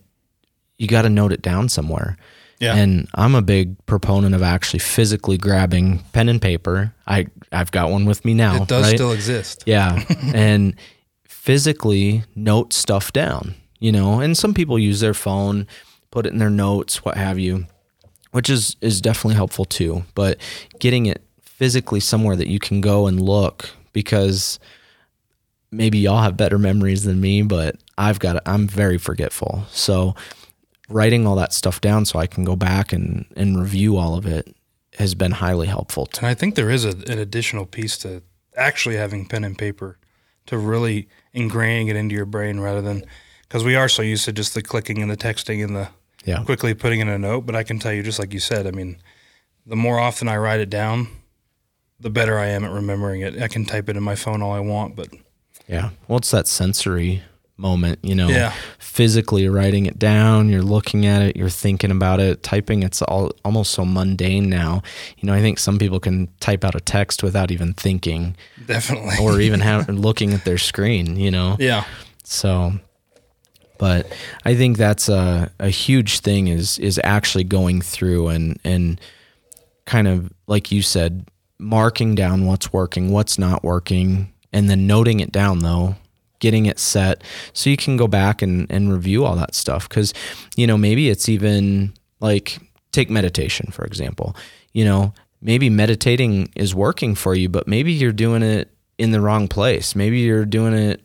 you 0.78 0.88
got 0.88 1.04
to 1.04 1.10
note 1.10 1.32
it 1.32 1.41
down 1.41 1.70
somewhere. 1.70 2.17
Yeah. 2.62 2.76
And 2.76 3.10
I'm 3.15 3.34
a 3.34 3.41
big 3.41 3.84
proponent 3.88 4.36
of 4.36 4.43
actually 4.43 4.80
physically 4.80 5.38
grabbing 5.38 6.00
pen 6.13 6.30
and 6.30 6.39
paper. 6.39 6.93
I 7.08 7.26
I've 7.52 7.71
got 7.71 7.89
one 7.89 8.06
with 8.06 8.24
me 8.24 8.36
now. 8.36 8.62
It 8.62 8.67
does 8.67 8.86
right? 8.86 8.95
still 8.95 9.12
exist. 9.12 9.63
Yeah. 9.65 10.04
and 10.34 10.76
physically 11.26 12.24
note 12.36 12.71
stuff 12.71 13.12
down, 13.12 13.56
you 13.80 13.91
know, 13.91 14.19
and 14.19 14.38
some 14.38 14.54
people 14.54 14.78
use 14.78 15.00
their 15.00 15.15
phone, 15.15 15.65
put 16.12 16.28
it 16.28 16.34
in 16.34 16.38
their 16.38 16.52
notes, 16.52 17.04
what 17.04 17.17
have 17.17 17.39
you, 17.39 17.65
which 18.32 18.47
is 18.47 18.76
is 18.80 19.02
definitely 19.02 19.36
helpful 19.36 19.65
too, 19.65 20.04
but 20.13 20.38
getting 20.80 21.08
it 21.08 21.24
physically 21.41 22.00
somewhere 22.00 22.36
that 22.36 22.47
you 22.47 22.60
can 22.60 22.80
go 22.80 23.08
and 23.08 23.19
look 23.19 23.71
because 23.91 24.60
maybe 25.71 25.97
y'all 25.97 26.21
have 26.21 26.38
better 26.38 26.60
memories 26.60 27.06
than 27.06 27.19
me, 27.19 27.41
but 27.41 27.76
I've 27.97 28.19
got 28.19 28.39
I'm 28.45 28.67
very 28.67 29.00
forgetful. 29.00 29.63
So 29.71 30.13
writing 30.91 31.25
all 31.25 31.36
that 31.36 31.54
stuff 31.54 31.82
down 31.82 32.06
so 32.06 32.19
I 32.19 32.27
can 32.27 32.43
go 32.43 32.56
back 32.56 32.93
and 32.93 33.25
and 33.36 33.60
review 33.60 33.97
all 33.97 34.15
of 34.15 34.25
it 34.25 34.56
has 34.95 35.15
been 35.15 35.32
highly 35.32 35.67
helpful. 35.67 36.10
And 36.17 36.27
I 36.27 36.34
think 36.34 36.56
there 36.56 36.69
is 36.69 36.86
a, 36.86 36.89
an 36.89 37.17
additional 37.17 37.65
piece 37.65 37.97
to 37.99 38.21
actually 38.58 38.97
having 38.97 39.25
pen 39.25 39.43
and 39.43 39.58
paper 39.58 39.97
to 40.47 40.58
really 40.58 41.08
ingraining 41.34 41.89
it 41.89 41.95
into 41.95 42.13
your 42.13 42.25
brain 42.25 42.60
rather 42.60 42.82
than 42.82 43.06
because 43.43 43.63
we 43.63 43.75
are 43.75 43.89
so 43.89 44.01
used 44.01 44.25
to 44.25 44.34
just 44.34 44.54
the 44.54 44.62
clicking 44.62 45.01
and 45.01 45.10
the 45.10 45.17
texting 45.17 45.63
and 45.63 45.75
the 45.75 45.89
yeah. 46.25 46.43
quickly 46.43 46.73
putting 46.73 46.99
in 46.99 47.08
a 47.08 47.17
note. 47.17 47.45
But 47.45 47.56
I 47.56 47.63
can 47.63 47.80
tell 47.80 47.93
you, 47.93 48.04
just 48.04 48.19
like 48.19 48.34
you 48.34 48.39
said, 48.39 48.67
I 48.67 48.71
mean, 48.71 48.97
the 49.65 49.75
more 49.75 49.99
often 49.99 50.27
I 50.27 50.38
write 50.38 50.60
it 50.60 50.69
down, 50.69 51.08
the 51.99 52.10
better 52.10 52.38
I 52.38 52.47
am 52.47 52.63
at 52.63 52.71
remembering 52.71 53.21
it. 53.21 53.41
I 53.41 53.47
can 53.47 53.65
type 53.65 53.89
it 53.89 53.97
in 53.97 54.04
my 54.04 54.15
phone 54.15 54.41
all 54.41 54.51
I 54.51 54.60
want, 54.60 54.95
but 54.95 55.10
Yeah. 55.67 55.91
Well, 56.08 56.17
it's 56.17 56.32
that 56.32 56.47
sensory 56.47 57.23
moment, 57.62 58.00
you 58.04 58.15
know, 58.15 58.28
Yeah. 58.30 58.54
physically 58.80 59.47
writing 59.47 59.86
it 59.86 59.97
down, 60.00 60.50
you're 60.50 60.62
looking 60.63 61.06
at 61.06 61.21
it, 61.21 61.38
you're 61.38 61.50
thinking 61.50 61.91
about 61.91 62.19
it. 62.19 62.43
Typing, 62.43 62.84
it's 62.84 63.02
all 63.04 63.32
almost 63.45 63.71
so 63.71 63.86
mundane 63.86 64.50
now. 64.50 64.82
You 65.17 65.28
know, 65.28 65.34
I 65.34 65.39
think 65.41 65.60
some 65.60 65.78
people 65.80 66.00
can 66.00 66.28
type 66.39 66.65
out 66.65 66.76
a 66.76 66.80
text 66.82 67.24
without 67.24 67.52
even 67.52 67.74
thinking 67.74 68.36
definitely. 68.65 69.15
or 69.21 69.39
even 69.39 69.60
have, 69.69 69.88
looking 69.89 70.34
at 70.34 70.43
their 70.43 70.58
screen, 70.58 71.15
you 71.17 71.32
know? 71.32 71.56
yeah. 71.60 71.86
So, 72.24 72.74
but 73.78 74.12
I 74.45 74.56
think 74.56 74.78
that's 74.78 75.10
a, 75.10 75.52
a 75.60 75.69
huge 75.69 76.19
thing 76.19 76.47
is 76.47 76.78
is 76.80 77.00
actually 77.04 77.43
going 77.43 77.82
through 77.82 78.28
and 78.30 78.60
and 78.63 79.02
kind 79.86 80.08
of 80.08 80.32
like 80.47 80.71
you 80.71 80.82
said, 80.82 81.28
marking 81.58 82.15
down 82.15 82.45
what's 82.45 82.71
working, 82.71 83.12
what's 83.12 83.38
not 83.39 83.63
working, 83.63 84.32
and 84.54 84.69
then 84.69 84.86
noting 84.88 85.19
it 85.19 85.32
down 85.32 85.60
though, 85.60 85.95
getting 86.41 86.65
it 86.65 86.77
set 86.80 87.23
so 87.54 87.69
you 87.69 87.77
can 87.77 87.95
go 87.95 88.08
back 88.08 88.41
and 88.41 88.69
and 88.69 88.91
review 88.91 89.23
all 89.23 89.38
that 89.38 89.56
stuff 89.56 89.88
because 89.88 90.13
you 90.58 90.67
know 90.67 90.77
maybe 90.77 91.08
it's 91.10 91.30
even 91.30 91.93
like 92.19 92.60
take 92.91 93.10
meditation 93.10 93.71
for 93.71 93.86
example, 93.86 94.36
you 94.73 94.84
know 94.84 95.13
maybe 95.43 95.69
meditating 95.69 96.51
is 96.56 96.75
working 96.75 97.15
for 97.15 97.34
you, 97.34 97.47
but 97.49 97.67
maybe 97.67 97.91
you're 97.93 98.12
doing 98.12 98.43
it 98.43 98.69
in 98.99 99.10
the 99.12 99.19
wrong 99.21 99.47
place. 99.47 99.95
Maybe 99.95 100.19
you're 100.19 100.45
doing 100.45 100.73
it 100.73 101.01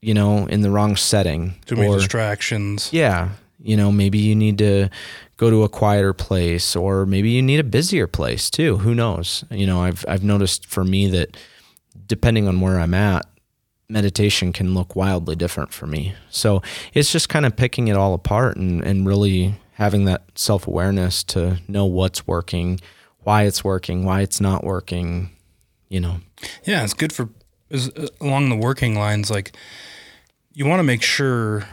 you 0.00 0.14
know, 0.14 0.46
in 0.46 0.60
the 0.60 0.70
wrong 0.70 0.94
setting. 0.94 1.56
Too 1.66 1.74
many 1.74 1.88
Or- 1.88 1.96
distractions. 1.98 2.88
yeah, 2.92 3.30
you 3.60 3.76
know, 3.76 3.90
maybe 3.90 4.16
you 4.18 4.36
need 4.36 4.56
to 4.58 4.90
go 5.38 5.50
to 5.50 5.64
a 5.64 5.68
quieter 5.68 6.12
place 6.12 6.76
or 6.76 7.04
maybe 7.04 7.30
you 7.30 7.42
need 7.42 7.58
a 7.58 7.64
busier 7.64 8.06
place 8.06 8.48
too. 8.48 8.76
Who 8.76 8.94
knows? 8.94 9.42
You 9.50 9.66
know, 9.66 9.82
I've 9.82 10.04
I've 10.06 10.22
noticed 10.22 10.66
for 10.66 10.84
me 10.84 11.08
that 11.10 11.36
depending 12.06 12.46
on 12.46 12.60
where 12.60 12.78
I'm 12.78 12.94
at, 12.94 13.26
meditation 13.88 14.52
can 14.52 14.74
look 14.74 14.94
wildly 14.94 15.36
different 15.36 15.72
for 15.72 15.86
me. 15.86 16.14
So, 16.30 16.62
it's 16.94 17.10
just 17.12 17.28
kind 17.28 17.46
of 17.46 17.56
picking 17.56 17.88
it 17.88 17.96
all 17.96 18.14
apart 18.14 18.56
and 18.56 18.82
and 18.84 19.06
really 19.06 19.54
having 19.72 20.04
that 20.06 20.24
self-awareness 20.34 21.22
to 21.22 21.60
know 21.68 21.86
what's 21.86 22.26
working, 22.26 22.80
why 23.20 23.44
it's 23.44 23.62
working, 23.62 24.04
why 24.04 24.22
it's 24.22 24.40
not 24.40 24.64
working, 24.64 25.30
you 25.88 26.00
know. 26.00 26.16
Yeah, 26.64 26.82
it's 26.82 26.94
good 26.94 27.12
for 27.12 27.28
is 27.70 27.90
uh, 27.90 28.08
along 28.20 28.48
the 28.48 28.56
working 28.56 28.96
lines. 28.96 29.30
Like 29.30 29.56
you 30.52 30.66
want 30.66 30.80
to 30.80 30.84
make 30.84 31.02
sure 31.02 31.68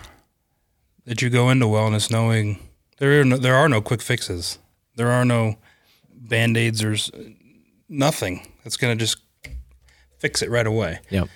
that 1.06 1.22
you 1.22 1.30
go 1.30 1.50
into 1.50 1.66
wellness 1.66 2.12
knowing 2.12 2.60
there 2.98 3.22
are 3.22 3.26
no, 3.26 3.38
there 3.38 3.56
are 3.56 3.70
no 3.70 3.82
quick 3.82 4.02
fixes. 4.02 4.60
There 4.96 5.12
are 5.12 5.26
no 5.26 5.58
band 6.14 6.58
aids 6.58 6.84
or 6.84 6.96
nothing 7.90 8.48
that's 8.64 8.78
going 8.78 8.98
to 8.98 9.04
just 9.04 9.18
fix 10.20 10.42
it 10.42 10.50
right 10.50 10.66
away. 10.66 11.00
Yep. 11.10 11.28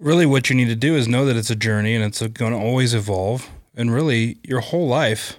Really, 0.00 0.24
what 0.24 0.48
you 0.48 0.56
need 0.56 0.68
to 0.68 0.74
do 0.74 0.96
is 0.96 1.06
know 1.06 1.26
that 1.26 1.36
it's 1.36 1.50
a 1.50 1.54
journey 1.54 1.94
and 1.94 2.02
it's 2.02 2.26
going 2.28 2.52
to 2.52 2.58
always 2.58 2.94
evolve. 2.94 3.50
And 3.76 3.92
really, 3.92 4.38
your 4.42 4.60
whole 4.60 4.88
life, 4.88 5.36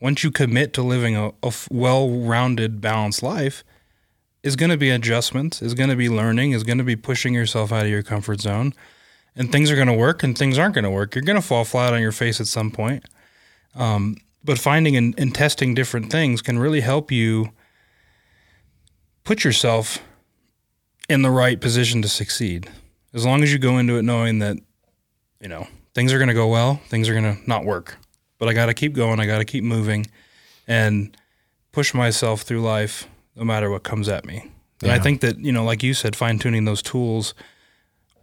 once 0.00 0.24
you 0.24 0.30
commit 0.30 0.72
to 0.74 0.82
living 0.82 1.14
a 1.14 1.32
well-rounded, 1.70 2.80
balanced 2.80 3.22
life, 3.22 3.62
is 4.42 4.56
going 4.56 4.70
to 4.70 4.78
be 4.78 4.88
adjustments, 4.88 5.60
is 5.60 5.74
going 5.74 5.90
to 5.90 5.96
be 5.96 6.08
learning, 6.08 6.52
is 6.52 6.64
going 6.64 6.78
to 6.78 6.84
be 6.84 6.96
pushing 6.96 7.34
yourself 7.34 7.70
out 7.70 7.84
of 7.84 7.90
your 7.90 8.02
comfort 8.02 8.40
zone. 8.40 8.72
And 9.36 9.52
things 9.52 9.70
are 9.70 9.76
going 9.76 9.88
to 9.88 9.94
work 9.94 10.22
and 10.22 10.36
things 10.36 10.58
aren't 10.58 10.74
going 10.74 10.84
to 10.84 10.90
work. 10.90 11.14
You're 11.14 11.22
going 11.22 11.40
to 11.40 11.46
fall 11.46 11.64
flat 11.64 11.92
on 11.92 12.00
your 12.00 12.12
face 12.12 12.40
at 12.40 12.46
some 12.46 12.70
point. 12.70 13.04
Um, 13.74 14.16
but 14.42 14.58
finding 14.58 14.96
and, 14.96 15.14
and 15.18 15.34
testing 15.34 15.74
different 15.74 16.10
things 16.10 16.42
can 16.42 16.58
really 16.58 16.80
help 16.80 17.12
you 17.12 17.50
put 19.24 19.44
yourself 19.44 19.98
in 21.08 21.22
the 21.22 21.30
right 21.30 21.60
position 21.60 22.02
to 22.02 22.08
succeed. 22.08 22.70
As 23.14 23.24
long 23.26 23.42
as 23.42 23.52
you 23.52 23.58
go 23.58 23.78
into 23.78 23.96
it 23.96 24.02
knowing 24.02 24.38
that, 24.38 24.56
you 25.40 25.48
know, 25.48 25.66
things 25.94 26.12
are 26.12 26.18
going 26.18 26.28
to 26.28 26.34
go 26.34 26.48
well, 26.48 26.80
things 26.88 27.08
are 27.08 27.12
going 27.12 27.36
to 27.36 27.48
not 27.48 27.64
work. 27.64 27.98
But 28.38 28.48
I 28.48 28.54
got 28.54 28.66
to 28.66 28.74
keep 28.74 28.94
going, 28.94 29.20
I 29.20 29.26
got 29.26 29.38
to 29.38 29.44
keep 29.44 29.64
moving 29.64 30.06
and 30.66 31.16
push 31.70 31.94
myself 31.94 32.42
through 32.42 32.62
life 32.62 33.06
no 33.36 33.44
matter 33.44 33.70
what 33.70 33.82
comes 33.82 34.08
at 34.08 34.24
me. 34.24 34.50
And 34.82 34.90
I 34.90 34.98
think 34.98 35.20
that, 35.20 35.38
you 35.38 35.52
know, 35.52 35.62
like 35.62 35.84
you 35.84 35.94
said, 35.94 36.16
fine 36.16 36.40
tuning 36.40 36.64
those 36.64 36.82
tools 36.82 37.34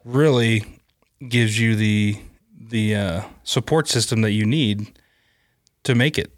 really 0.03 0.65
gives 1.27 1.59
you 1.59 1.75
the 1.75 2.17
the 2.59 2.95
uh, 2.95 3.21
support 3.43 3.87
system 3.87 4.21
that 4.21 4.31
you 4.31 4.45
need 4.45 4.91
to 5.83 5.95
make 5.95 6.17
it. 6.17 6.33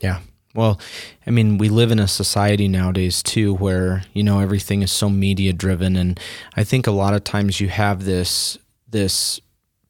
Yeah. 0.00 0.20
Well, 0.54 0.78
I 1.26 1.30
mean, 1.30 1.56
we 1.58 1.68
live 1.68 1.90
in 1.90 1.98
a 1.98 2.08
society 2.08 2.68
nowadays 2.68 3.22
too 3.22 3.54
where, 3.54 4.04
you 4.12 4.22
know, 4.22 4.40
everything 4.40 4.82
is 4.82 4.92
so 4.92 5.08
media 5.08 5.52
driven 5.52 5.96
and 5.96 6.20
I 6.56 6.64
think 6.64 6.86
a 6.86 6.90
lot 6.92 7.14
of 7.14 7.24
times 7.24 7.60
you 7.60 7.68
have 7.68 8.04
this 8.04 8.58
this 8.88 9.40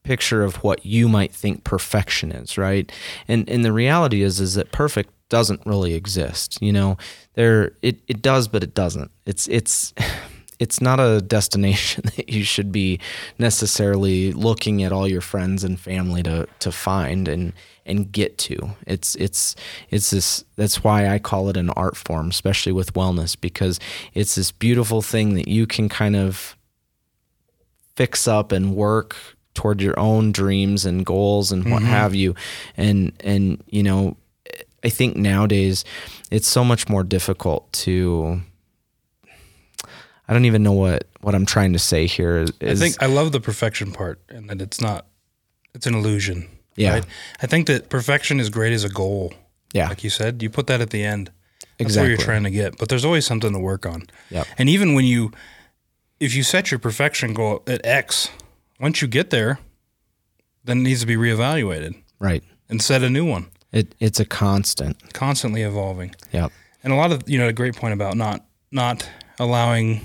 picture 0.04 0.42
of 0.42 0.56
what 0.56 0.84
you 0.84 1.08
might 1.08 1.32
think 1.32 1.64
perfection 1.64 2.32
is, 2.32 2.56
right? 2.56 2.90
And 3.28 3.48
and 3.48 3.64
the 3.64 3.72
reality 3.72 4.22
is 4.22 4.40
is 4.40 4.54
that 4.54 4.72
perfect 4.72 5.10
doesn't 5.28 5.66
really 5.66 5.94
exist. 5.94 6.60
You 6.60 6.72
know, 6.72 6.96
there 7.34 7.72
it, 7.82 8.00
it 8.06 8.22
does 8.22 8.46
but 8.48 8.62
it 8.62 8.74
doesn't. 8.74 9.10
It's 9.26 9.48
it's 9.48 9.92
it's 10.62 10.80
not 10.80 11.00
a 11.00 11.20
destination 11.20 12.04
that 12.16 12.28
you 12.28 12.44
should 12.44 12.70
be 12.70 13.00
necessarily 13.36 14.32
looking 14.32 14.84
at 14.84 14.92
all 14.92 15.08
your 15.08 15.20
friends 15.20 15.64
and 15.64 15.78
family 15.78 16.22
to 16.22 16.46
to 16.60 16.70
find 16.70 17.26
and 17.26 17.52
and 17.84 18.12
get 18.12 18.38
to. 18.38 18.76
It's 18.86 19.16
it's 19.16 19.56
it's 19.90 20.10
this 20.10 20.44
that's 20.54 20.84
why 20.84 21.08
I 21.08 21.18
call 21.18 21.48
it 21.48 21.56
an 21.56 21.70
art 21.70 21.96
form, 21.96 22.30
especially 22.30 22.70
with 22.70 22.94
wellness, 22.94 23.38
because 23.38 23.80
it's 24.14 24.36
this 24.36 24.52
beautiful 24.52 25.02
thing 25.02 25.34
that 25.34 25.48
you 25.48 25.66
can 25.66 25.88
kind 25.88 26.14
of 26.14 26.56
fix 27.96 28.28
up 28.28 28.52
and 28.52 28.76
work 28.76 29.16
toward 29.54 29.82
your 29.82 29.98
own 29.98 30.30
dreams 30.30 30.86
and 30.86 31.04
goals 31.04 31.50
and 31.50 31.70
what 31.70 31.82
mm-hmm. 31.82 31.90
have 31.90 32.14
you. 32.14 32.36
And 32.76 33.12
and 33.18 33.64
you 33.66 33.82
know, 33.82 34.16
I 34.84 34.90
think 34.90 35.16
nowadays 35.16 35.84
it's 36.30 36.48
so 36.48 36.62
much 36.62 36.88
more 36.88 37.02
difficult 37.02 37.72
to 37.84 38.42
I 40.28 40.32
don't 40.32 40.44
even 40.44 40.62
know 40.62 40.72
what 40.72 41.08
what 41.20 41.34
I'm 41.34 41.46
trying 41.46 41.72
to 41.72 41.78
say 41.78 42.06
here. 42.06 42.46
Is, 42.60 42.82
I 42.82 42.84
think 42.84 43.02
I 43.02 43.06
love 43.06 43.32
the 43.32 43.40
perfection 43.40 43.92
part 43.92 44.20
and 44.28 44.48
that 44.50 44.60
it's 44.60 44.80
not 44.80 45.06
it's 45.74 45.86
an 45.86 45.94
illusion. 45.94 46.48
Yeah. 46.76 46.94
Right? 46.94 47.06
I 47.40 47.46
think 47.46 47.66
that 47.66 47.88
perfection 47.88 48.40
is 48.40 48.50
great 48.50 48.72
as 48.72 48.84
a 48.84 48.88
goal. 48.88 49.32
Yeah. 49.72 49.88
Like 49.88 50.04
you 50.04 50.10
said, 50.10 50.42
you 50.42 50.50
put 50.50 50.66
that 50.66 50.80
at 50.80 50.90
the 50.90 51.04
end. 51.04 51.30
That's 51.60 51.88
exactly. 51.88 52.02
where 52.02 52.10
you're 52.10 52.24
trying 52.24 52.44
to 52.44 52.50
get. 52.50 52.78
But 52.78 52.88
there's 52.88 53.04
always 53.04 53.26
something 53.26 53.52
to 53.52 53.58
work 53.58 53.86
on. 53.86 54.04
Yeah. 54.30 54.44
And 54.58 54.68
even 54.68 54.94
when 54.94 55.04
you, 55.04 55.32
if 56.20 56.34
you 56.34 56.42
set 56.42 56.70
your 56.70 56.78
perfection 56.78 57.34
goal 57.34 57.62
at 57.66 57.84
X, 57.84 58.30
once 58.80 59.02
you 59.02 59.08
get 59.08 59.30
there, 59.30 59.58
then 60.64 60.78
it 60.78 60.82
needs 60.82 61.00
to 61.00 61.06
be 61.06 61.16
reevaluated. 61.16 61.94
Right. 62.18 62.44
And 62.68 62.80
set 62.80 63.02
a 63.02 63.10
new 63.10 63.24
one. 63.24 63.50
It 63.72 63.94
it's 63.98 64.20
a 64.20 64.24
constant. 64.24 65.14
Constantly 65.14 65.62
evolving. 65.62 66.14
Yeah. 66.30 66.48
And 66.84 66.92
a 66.92 66.96
lot 66.96 67.10
of 67.10 67.28
you 67.28 67.38
know 67.38 67.48
a 67.48 67.52
great 67.52 67.74
point 67.74 67.94
about 67.94 68.16
not 68.16 68.44
not 68.70 69.08
allowing 69.38 70.04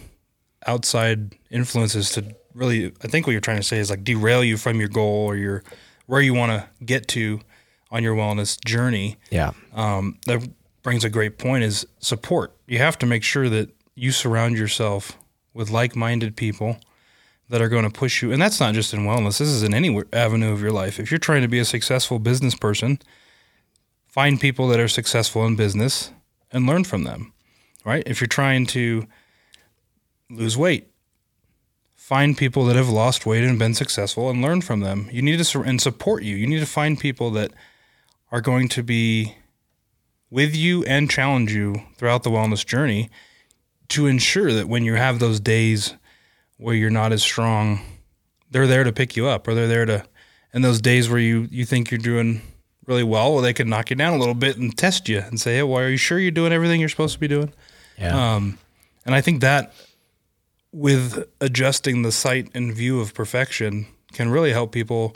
outside 0.67 1.35
influences 1.49 2.11
to 2.11 2.35
really 2.53 2.91
I 3.03 3.07
think 3.07 3.25
what 3.25 3.31
you're 3.31 3.41
trying 3.41 3.57
to 3.57 3.63
say 3.63 3.77
is 3.77 3.89
like 3.89 4.03
derail 4.03 4.43
you 4.43 4.57
from 4.57 4.79
your 4.79 4.89
goal 4.89 5.25
or 5.25 5.35
your 5.35 5.63
where 6.05 6.21
you 6.21 6.33
want 6.33 6.51
to 6.51 6.85
get 6.85 7.07
to 7.09 7.41
on 7.91 8.03
your 8.03 8.15
wellness 8.15 8.63
journey. 8.63 9.17
Yeah. 9.29 9.51
Um, 9.73 10.19
that 10.25 10.47
brings 10.83 11.03
a 11.03 11.09
great 11.09 11.37
point 11.37 11.63
is 11.63 11.85
support. 11.99 12.55
You 12.65 12.79
have 12.79 12.97
to 12.99 13.05
make 13.05 13.23
sure 13.23 13.49
that 13.49 13.69
you 13.95 14.11
surround 14.11 14.57
yourself 14.57 15.17
with 15.53 15.69
like-minded 15.69 16.35
people 16.35 16.77
that 17.49 17.61
are 17.61 17.69
going 17.69 17.83
to 17.83 17.89
push 17.89 18.21
you. 18.21 18.31
And 18.31 18.41
that's 18.41 18.59
not 18.59 18.73
just 18.73 18.93
in 18.93 19.01
wellness. 19.01 19.39
This 19.39 19.49
is 19.49 19.63
in 19.63 19.73
any 19.73 20.01
avenue 20.13 20.51
of 20.51 20.61
your 20.61 20.71
life. 20.71 20.99
If 20.99 21.09
you're 21.11 21.17
trying 21.17 21.41
to 21.41 21.47
be 21.47 21.59
a 21.59 21.65
successful 21.65 22.19
business 22.19 22.55
person, 22.55 22.99
find 24.07 24.39
people 24.39 24.67
that 24.67 24.79
are 24.79 24.87
successful 24.87 25.45
in 25.45 25.55
business 25.55 26.11
and 26.51 26.67
learn 26.67 26.83
from 26.83 27.03
them. 27.03 27.33
Right? 27.85 28.03
If 28.05 28.19
you're 28.19 28.27
trying 28.27 28.65
to 28.67 29.07
lose 30.29 30.57
weight, 30.57 30.87
find 31.95 32.37
people 32.37 32.65
that 32.65 32.75
have 32.75 32.89
lost 32.89 33.25
weight 33.25 33.43
and 33.43 33.59
been 33.59 33.73
successful 33.73 34.29
and 34.29 34.41
learn 34.41 34.61
from 34.61 34.81
them. 34.81 35.09
You 35.11 35.21
need 35.21 35.43
to 35.43 35.61
and 35.61 35.81
support 35.81 36.23
you. 36.23 36.35
You 36.35 36.47
need 36.47 36.59
to 36.59 36.65
find 36.65 36.99
people 36.99 37.31
that 37.31 37.51
are 38.31 38.41
going 38.41 38.67
to 38.69 38.83
be 38.83 39.35
with 40.29 40.55
you 40.55 40.83
and 40.83 41.09
challenge 41.09 41.53
you 41.53 41.83
throughout 41.95 42.23
the 42.23 42.29
wellness 42.29 42.65
journey 42.65 43.09
to 43.89 44.07
ensure 44.07 44.51
that 44.51 44.67
when 44.67 44.83
you 44.83 44.95
have 44.95 45.19
those 45.19 45.39
days 45.39 45.95
where 46.57 46.75
you're 46.75 46.89
not 46.89 47.13
as 47.13 47.23
strong, 47.23 47.79
they're 48.51 48.67
there 48.67 48.83
to 48.83 48.91
pick 48.91 49.15
you 49.15 49.27
up 49.27 49.47
or 49.47 49.53
they're 49.53 49.67
there 49.67 49.85
to 49.85 50.05
and 50.53 50.63
those 50.63 50.81
days 50.81 51.09
where 51.09 51.19
you 51.19 51.47
you 51.51 51.65
think 51.65 51.91
you're 51.91 51.97
doing 51.97 52.41
really 52.85 53.03
well, 53.03 53.33
well 53.33 53.41
they 53.41 53.53
can 53.53 53.69
knock 53.69 53.89
you 53.89 53.95
down 53.95 54.13
a 54.13 54.17
little 54.17 54.33
bit 54.33 54.57
and 54.57 54.75
test 54.77 55.07
you 55.09 55.19
and 55.19 55.39
say, 55.39 55.55
"Hey, 55.55 55.63
well, 55.63 55.79
are 55.79 55.89
you 55.89 55.97
sure 55.97 56.19
you're 56.19 56.31
doing 56.31 56.53
everything 56.53 56.79
you're 56.79 56.89
supposed 56.89 57.13
to 57.13 57.19
be 57.19 57.27
doing?" 57.27 57.53
Yeah. 57.97 58.35
Um, 58.35 58.57
and 59.05 59.13
I 59.13 59.21
think 59.21 59.41
that 59.41 59.73
with 60.71 61.27
adjusting 61.41 62.01
the 62.01 62.11
sight 62.11 62.49
and 62.53 62.73
view 62.73 62.99
of 62.99 63.13
perfection 63.13 63.87
can 64.13 64.29
really 64.29 64.51
help 64.51 64.71
people 64.71 65.15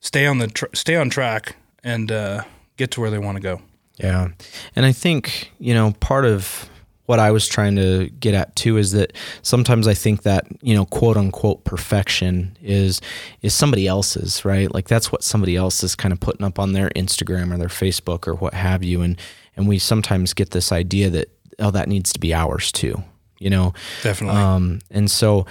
stay 0.00 0.26
on 0.26 0.38
the 0.38 0.48
tr- 0.48 0.66
stay 0.74 0.96
on 0.96 1.10
track 1.10 1.56
and 1.84 2.12
uh, 2.12 2.42
get 2.76 2.90
to 2.92 3.00
where 3.00 3.10
they 3.10 3.18
want 3.18 3.36
to 3.36 3.42
go. 3.42 3.60
Yeah, 3.96 4.28
and 4.74 4.86
I 4.86 4.92
think 4.92 5.52
you 5.58 5.74
know 5.74 5.92
part 6.00 6.24
of 6.24 6.68
what 7.06 7.18
I 7.18 7.30
was 7.30 7.46
trying 7.46 7.76
to 7.76 8.08
get 8.20 8.32
at 8.32 8.54
too 8.56 8.76
is 8.76 8.92
that 8.92 9.12
sometimes 9.42 9.88
I 9.88 9.94
think 9.94 10.22
that 10.22 10.46
you 10.62 10.74
know 10.74 10.84
quote 10.86 11.16
unquote 11.16 11.64
perfection 11.64 12.56
is 12.62 13.00
is 13.42 13.54
somebody 13.54 13.86
else's 13.86 14.44
right? 14.44 14.72
Like 14.72 14.88
that's 14.88 15.12
what 15.12 15.22
somebody 15.22 15.56
else 15.56 15.82
is 15.82 15.94
kind 15.94 16.12
of 16.12 16.20
putting 16.20 16.44
up 16.44 16.58
on 16.58 16.72
their 16.72 16.90
Instagram 16.90 17.52
or 17.52 17.58
their 17.58 17.68
Facebook 17.68 18.26
or 18.26 18.34
what 18.34 18.54
have 18.54 18.82
you. 18.82 19.02
And 19.02 19.18
and 19.56 19.68
we 19.68 19.78
sometimes 19.78 20.32
get 20.32 20.50
this 20.50 20.72
idea 20.72 21.10
that 21.10 21.28
oh 21.58 21.70
that 21.70 21.88
needs 21.88 22.12
to 22.12 22.20
be 22.20 22.32
ours 22.32 22.72
too 22.72 23.02
you 23.42 23.50
know? 23.50 23.74
Definitely. 24.02 24.40
Um, 24.40 24.78
and 24.90 25.10
so 25.10 25.46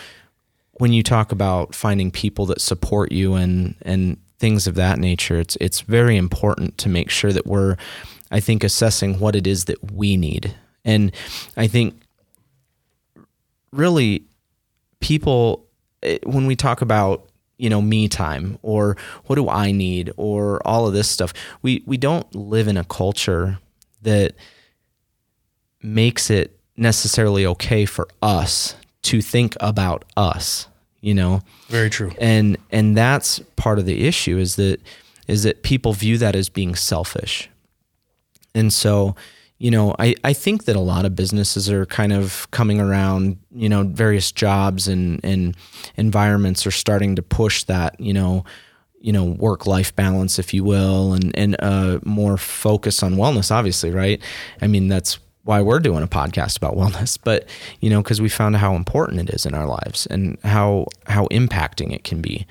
when 0.73 0.93
you 0.93 1.03
talk 1.03 1.31
about 1.31 1.75
finding 1.75 2.09
people 2.09 2.45
that 2.47 2.61
support 2.61 3.11
you 3.11 3.35
and 3.35 3.75
and 3.83 4.17
things 4.39 4.65
of 4.65 4.73
that 4.73 4.97
nature 4.97 5.39
it's 5.39 5.55
it's 5.61 5.81
very 5.81 6.17
important 6.17 6.75
to 6.79 6.89
make 6.89 7.11
sure 7.11 7.31
that 7.31 7.45
we're 7.45 7.77
I 8.31 8.39
think 8.39 8.63
assessing 8.63 9.19
what 9.19 9.35
it 9.35 9.45
is 9.45 9.65
that 9.65 9.91
we 9.91 10.15
need. 10.15 10.55
And 10.85 11.11
I 11.57 11.67
think 11.67 12.01
really 13.71 14.23
people 15.01 15.67
eh, 16.01 16.17
when 16.23 16.47
we 16.47 16.55
talk 16.55 16.81
about 16.81 17.27
you 17.57 17.69
know 17.69 17.81
me 17.81 18.07
time 18.07 18.57
or 18.63 18.97
what 19.25 19.35
do 19.35 19.47
I 19.47 19.71
need 19.71 20.11
or 20.17 20.65
all 20.65 20.87
of 20.87 20.93
this 20.93 21.07
stuff 21.07 21.31
we 21.61 21.83
we 21.85 21.95
don't 21.95 22.33
live 22.33 22.67
in 22.67 22.75
a 22.75 22.83
culture 22.83 23.59
that 24.01 24.33
makes 25.83 26.29
it 26.31 26.59
necessarily 26.77 27.45
okay 27.45 27.85
for 27.85 28.07
us 28.21 28.75
to 29.03 29.21
think 29.21 29.55
about 29.59 30.05
us 30.15 30.67
you 31.01 31.15
know? 31.15 31.41
Very 31.67 31.89
true. 31.89 32.11
And 32.19 32.57
and 32.71 32.95
that's 32.95 33.39
part 33.57 33.79
of 33.79 33.85
the 33.85 34.07
issue 34.07 34.37
is 34.37 34.55
that 34.55 34.79
is 35.27 35.43
that 35.43 35.63
people 35.63 35.93
view 35.93 36.17
that 36.19 36.35
as 36.35 36.47
being 36.47 36.75
selfish. 36.75 37.49
And 38.55 38.71
so 38.71 39.15
you 39.57 39.71
know 39.71 39.95
I, 39.99 40.15
I 40.23 40.33
think 40.33 40.65
that 40.65 40.75
a 40.75 40.79
lot 40.79 41.05
of 41.05 41.15
businesses 41.15 41.69
are 41.69 41.85
kind 41.85 42.13
of 42.13 42.49
coming 42.51 42.79
around 42.79 43.37
you 43.51 43.69
know 43.69 43.83
various 43.83 44.31
jobs 44.31 44.87
and 44.87 45.19
and 45.23 45.55
environments 45.97 46.65
are 46.65 46.71
starting 46.71 47.15
to 47.15 47.21
push 47.21 47.63
that 47.65 47.99
you 47.99 48.13
know 48.13 48.43
you 48.99 49.13
know 49.13 49.25
work 49.25 49.67
life 49.67 49.95
balance 49.95 50.39
if 50.39 50.53
you 50.53 50.63
will 50.63 51.13
and 51.13 51.31
and 51.37 51.55
uh, 51.59 51.99
more 52.03 52.37
focus 52.37 53.03
on 53.03 53.15
wellness 53.15 53.51
obviously 53.51 53.91
right? 53.91 54.21
I 54.61 54.67
mean 54.67 54.87
that's 54.87 55.19
why 55.43 55.61
we're 55.61 55.79
doing 55.79 56.03
a 56.03 56.07
podcast 56.07 56.57
about 56.57 56.75
wellness, 56.75 57.17
but 57.23 57.47
you 57.79 57.89
know, 57.89 58.01
because 58.01 58.21
we 58.21 58.29
found 58.29 58.57
how 58.57 58.75
important 58.75 59.29
it 59.29 59.33
is 59.33 59.45
in 59.45 59.53
our 59.53 59.67
lives 59.67 60.05
and 60.07 60.37
how 60.43 60.87
how 61.07 61.27
impacting 61.27 61.93
it 61.93 62.03
can 62.03 62.21
be. 62.21 62.45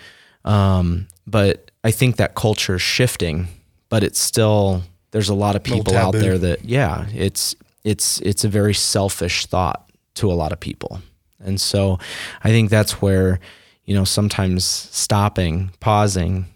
Um, 0.44 1.08
but 1.26 1.70
I 1.84 1.90
think 1.90 2.16
that 2.16 2.34
culture 2.34 2.76
is 2.76 2.82
shifting, 2.82 3.48
but 3.88 4.02
it's 4.02 4.20
still 4.20 4.82
there's 5.12 5.28
a 5.28 5.34
lot 5.34 5.56
of 5.56 5.62
people 5.62 5.96
out 5.96 6.12
there 6.12 6.38
that 6.38 6.64
yeah, 6.64 7.06
it's 7.14 7.54
it's 7.84 8.20
it's 8.20 8.44
a 8.44 8.48
very 8.48 8.74
selfish 8.74 9.46
thought 9.46 9.90
to 10.14 10.30
a 10.30 10.34
lot 10.34 10.52
of 10.52 10.60
people, 10.60 11.00
and 11.38 11.60
so 11.60 11.98
I 12.42 12.50
think 12.50 12.70
that's 12.70 13.00
where 13.00 13.40
you 13.84 13.94
know 13.94 14.04
sometimes 14.04 14.64
stopping, 14.64 15.70
pausing, 15.80 16.46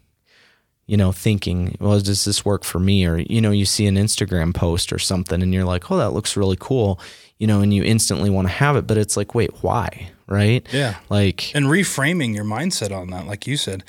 you 0.86 0.96
know, 0.96 1.12
thinking, 1.12 1.76
well, 1.80 1.98
does 1.98 2.24
this 2.24 2.44
work 2.44 2.64
for 2.64 2.78
me? 2.78 3.06
Or, 3.06 3.18
you 3.18 3.40
know, 3.40 3.50
you 3.50 3.64
see 3.64 3.86
an 3.86 3.96
Instagram 3.96 4.54
post 4.54 4.92
or 4.92 4.98
something 4.98 5.42
and 5.42 5.54
you're 5.54 5.64
like, 5.64 5.90
oh, 5.90 5.96
that 5.96 6.10
looks 6.10 6.36
really 6.36 6.56
cool, 6.58 7.00
you 7.38 7.46
know, 7.46 7.60
and 7.60 7.72
you 7.72 7.82
instantly 7.82 8.30
want 8.30 8.48
to 8.48 8.54
have 8.54 8.76
it, 8.76 8.86
but 8.86 8.98
it's 8.98 9.16
like, 9.16 9.34
wait, 9.34 9.50
why? 9.62 10.10
Right? 10.26 10.66
Yeah. 10.72 10.96
Like, 11.08 11.54
and 11.54 11.66
reframing 11.66 12.34
your 12.34 12.44
mindset 12.44 12.96
on 12.96 13.10
that, 13.10 13.26
like 13.26 13.46
you 13.46 13.56
said. 13.56 13.84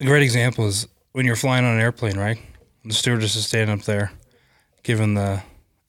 A 0.00 0.04
great 0.04 0.22
example 0.22 0.66
is 0.66 0.88
when 1.12 1.26
you're 1.26 1.36
flying 1.36 1.64
on 1.64 1.74
an 1.74 1.80
airplane, 1.80 2.18
right? 2.18 2.38
The 2.84 2.94
stewardess 2.94 3.36
is 3.36 3.46
standing 3.46 3.78
up 3.78 3.84
there 3.84 4.12
giving 4.82 5.14
the 5.14 5.42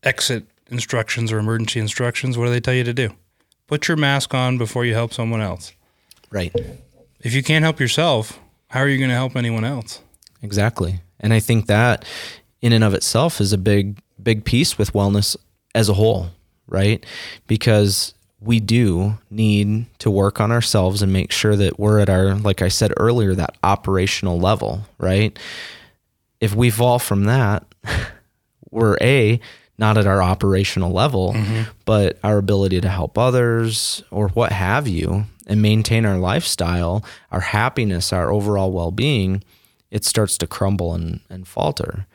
exit 0.04 0.46
instructions 0.70 1.32
or 1.32 1.40
emergency 1.40 1.80
instructions. 1.80 2.38
What 2.38 2.46
do 2.46 2.52
they 2.52 2.60
tell 2.60 2.74
you 2.74 2.84
to 2.84 2.94
do? 2.94 3.14
Put 3.68 3.88
your 3.88 3.98
mask 3.98 4.34
on 4.34 4.58
before 4.58 4.84
you 4.84 4.94
help 4.94 5.14
someone 5.14 5.42
else. 5.42 5.72
Right. 6.30 6.54
If 7.22 7.34
you 7.34 7.44
can't 7.44 7.64
help 7.64 7.80
yourself, 7.80 8.40
how 8.72 8.80
are 8.80 8.88
you 8.88 8.98
going 8.98 9.10
to 9.10 9.16
help 9.16 9.36
anyone 9.36 9.66
else? 9.66 10.02
Exactly. 10.42 11.02
And 11.20 11.34
I 11.34 11.42
think 11.42 11.66
that 11.66 12.06
in 12.62 12.72
and 12.72 12.86
of 12.86 12.94
itself 12.94 13.42
is 13.42 13.52
a 13.52 13.58
big, 13.58 14.00
big 14.22 14.46
piece 14.46 14.78
with 14.78 14.94
wellness 14.94 15.36
as 15.76 15.90
a 15.90 15.94
whole, 15.94 16.30
right? 16.68 17.06
Because 17.48 18.14
we 18.40 18.62
do 18.62 19.18
need 19.30 19.88
to 20.00 20.10
work 20.10 20.40
on 20.40 20.54
ourselves 20.54 21.02
and 21.02 21.12
make 21.12 21.34
sure 21.34 21.58
that 21.58 21.80
we're 21.80 22.00
at 22.00 22.10
our, 22.10 22.34
like 22.36 22.62
I 22.62 22.70
said 22.70 22.94
earlier, 22.96 23.36
that 23.36 23.58
operational 23.62 24.40
level, 24.40 24.86
right? 24.98 25.38
If 26.40 26.56
we 26.56 26.70
fall 26.70 26.98
from 26.98 27.26
that, 27.26 27.66
we're 28.72 28.98
A, 29.02 29.42
not 29.82 29.98
at 29.98 30.06
our 30.06 30.22
operational 30.22 30.92
level, 30.92 31.34
mm-hmm. 31.34 31.64
but 31.86 32.20
our 32.24 32.38
ability 32.38 32.80
to 32.80 32.88
help 32.88 33.18
others 33.18 34.04
or 34.12 34.30
what 34.30 34.52
have 34.52 34.88
you 34.88 35.26
and 35.48 35.62
maintain 35.62 36.06
our 36.06 36.18
lifestyle, 36.18 37.04
our 37.32 37.40
happiness, 37.42 38.14
our 38.14 38.32
overall 38.32 38.72
well 38.72 38.92
being, 38.92 39.44
it 39.90 40.06
starts 40.06 40.38
to 40.38 40.48
crumble 40.48 40.94
and, 40.94 41.20
and 41.30 41.48
falter. 41.48 42.06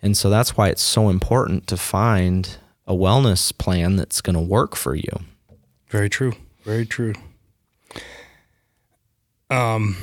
And 0.00 0.16
so 0.16 0.30
that's 0.30 0.56
why 0.56 0.68
it's 0.68 0.82
so 0.82 1.08
important 1.08 1.66
to 1.66 1.76
find 1.76 2.56
a 2.86 2.94
wellness 2.94 3.56
plan 3.58 3.96
that's 3.96 4.20
going 4.20 4.36
to 4.36 4.40
work 4.40 4.76
for 4.76 4.94
you. 4.94 5.10
Very 5.88 6.08
true. 6.08 6.32
Very 6.64 6.86
true. 6.86 7.12
Um, 9.50 9.96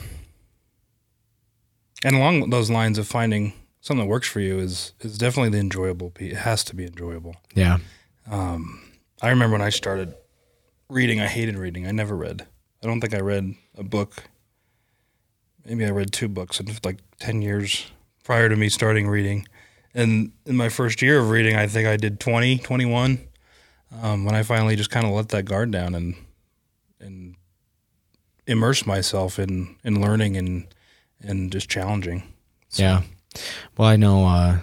and 2.04 2.18
along 2.18 2.50
those 2.50 2.70
lines 2.70 2.98
of 2.98 3.08
finding 3.08 3.54
something 3.84 4.06
that 4.06 4.10
works 4.10 4.28
for 4.28 4.40
you 4.40 4.60
is 4.60 4.94
is 5.02 5.18
definitely 5.18 5.50
the 5.50 5.60
enjoyable 5.60 6.10
piece. 6.10 6.32
It 6.32 6.38
has 6.38 6.64
to 6.66 6.76
be 6.76 6.86
enjoyable. 6.86 7.36
Yeah. 7.54 7.78
Um, 8.30 8.82
I 9.22 9.30
remember 9.30 9.58
when 9.58 9.62
I 9.62 9.70
started 9.70 10.16
reading, 10.90 11.20
I 11.20 11.28
hated 11.28 11.58
reading. 11.58 11.86
I 11.86 11.92
never 11.92 12.16
read. 12.16 12.48
I 12.82 12.88
don't 12.88 13.02
think 13.02 13.14
I 13.14 13.20
read 13.20 13.54
a 13.78 13.84
book. 13.84 14.24
Maybe 15.66 15.86
I 15.86 15.92
read 15.92 16.12
two 16.12 16.28
books 16.28 16.60
in 16.60 16.68
like 16.84 17.00
ten 17.20 17.42
years 17.42 17.92
prior 18.24 18.50
to 18.50 18.56
me 18.56 18.70
starting 18.70 19.08
reading. 19.08 19.48
And 19.94 20.32
in 20.46 20.56
my 20.56 20.70
first 20.70 21.02
year 21.02 21.20
of 21.20 21.30
reading, 21.30 21.56
I 21.56 21.68
think 21.68 21.88
I 21.88 21.98
did 21.98 22.20
20, 22.20 22.58
21. 22.60 23.20
Um, 24.02 24.26
when 24.26 24.34
I 24.34 24.42
finally 24.42 24.76
just 24.76 24.90
kind 24.90 25.06
of 25.06 25.12
let 25.12 25.30
that 25.30 25.44
guard 25.44 25.70
down 25.70 25.94
and 25.94 26.16
and 27.00 27.36
immerse 28.48 28.86
myself 28.86 29.38
in 29.38 29.76
in 29.84 30.02
learning 30.02 30.38
and 30.38 30.68
and 31.22 31.52
just 31.52 31.70
challenging. 31.70 32.24
So. 32.70 32.84
Yeah. 32.84 33.02
Well, 33.78 33.88
I 33.88 33.96
know. 33.96 34.26
Uh, 34.26 34.60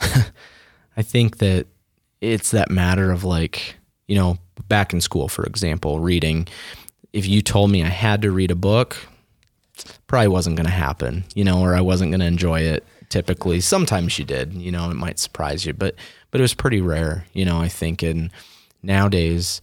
I 0.96 1.02
think 1.02 1.38
that 1.38 1.66
it's 2.20 2.50
that 2.52 2.70
matter 2.70 3.10
of 3.10 3.24
like 3.24 3.76
you 4.06 4.16
know 4.16 4.38
back 4.68 4.92
in 4.92 5.00
school, 5.00 5.28
for 5.28 5.44
example, 5.44 6.00
reading. 6.00 6.48
If 7.12 7.26
you 7.26 7.42
told 7.42 7.70
me 7.70 7.82
I 7.82 7.88
had 7.88 8.22
to 8.22 8.30
read 8.30 8.50
a 8.50 8.56
book, 8.56 8.96
probably 10.06 10.28
wasn't 10.28 10.56
going 10.56 10.66
to 10.66 10.72
happen, 10.72 11.24
you 11.34 11.44
know, 11.44 11.60
or 11.60 11.74
I 11.74 11.80
wasn't 11.80 12.10
going 12.10 12.20
to 12.20 12.26
enjoy 12.26 12.60
it. 12.60 12.84
Typically, 13.08 13.60
sometimes 13.60 14.18
you 14.18 14.24
did, 14.24 14.54
you 14.54 14.72
know, 14.72 14.90
it 14.90 14.94
might 14.94 15.18
surprise 15.18 15.66
you, 15.66 15.74
but 15.74 15.94
but 16.30 16.40
it 16.40 16.42
was 16.42 16.54
pretty 16.54 16.80
rare, 16.80 17.26
you 17.34 17.44
know. 17.44 17.58
I 17.60 17.68
think, 17.68 18.02
and 18.02 18.30
nowadays, 18.82 19.60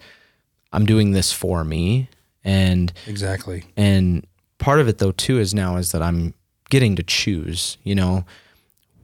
I'm 0.71 0.85
doing 0.85 1.11
this 1.11 1.31
for 1.33 1.63
me, 1.63 2.09
and 2.43 2.93
exactly, 3.07 3.63
and 3.75 4.25
part 4.59 4.79
of 4.79 4.87
it 4.87 4.99
though 4.99 5.13
too 5.13 5.39
is 5.39 5.55
now 5.55 5.77
is 5.77 5.91
that 5.93 6.03
I'm 6.03 6.35
getting 6.69 6.95
to 6.97 7.03
choose, 7.03 7.77
you 7.83 7.95
know, 7.95 8.23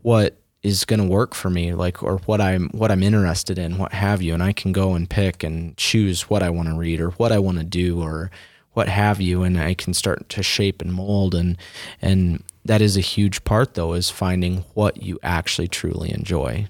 what 0.06 0.38
is 0.62 0.86
going 0.86 1.00
to 1.00 1.06
work 1.08 1.34
for 1.34 1.50
me 1.50 1.74
like 1.74 2.04
or 2.04 2.18
what 2.28 2.39
I'm 2.39 2.70
what 2.70 2.91
I'm 2.91 3.02
interested 3.02 3.58
in 3.58 3.80
what 3.80 3.91
have 3.91 4.22
you 4.22 4.36
and 4.36 4.44
I 4.44 4.54
can 4.54 4.72
go 4.72 4.94
and 4.94 5.10
pick 5.10 5.44
and 5.44 5.76
choose 5.78 6.30
what 6.30 6.44
I 6.44 6.52
want 6.52 6.70
to 6.70 6.76
read 6.76 7.02
or 7.02 7.10
what 7.12 7.32
I 7.32 7.39
want 7.39 7.58
to 7.58 7.63
do 7.63 8.04
or 8.04 8.30
what 8.74 8.88
have 8.88 9.20
you 9.20 9.41
and 9.41 9.60
I 9.60 9.74
can 9.74 9.96
start 9.96 10.30
to 10.30 10.44
shape 10.44 10.80
and 10.80 10.94
mold 10.94 11.34
and 11.34 11.58
and 12.04 12.44
that 12.65 12.82
is 12.82 12.96
a 12.96 13.02
huge 13.02 13.44
part 13.46 13.74
though 13.74 13.94
is 13.94 14.12
finding 14.12 14.63
what 14.76 15.02
you 15.02 15.18
actually 15.24 15.70
truly 15.70 16.13
enjoy. 16.13 16.68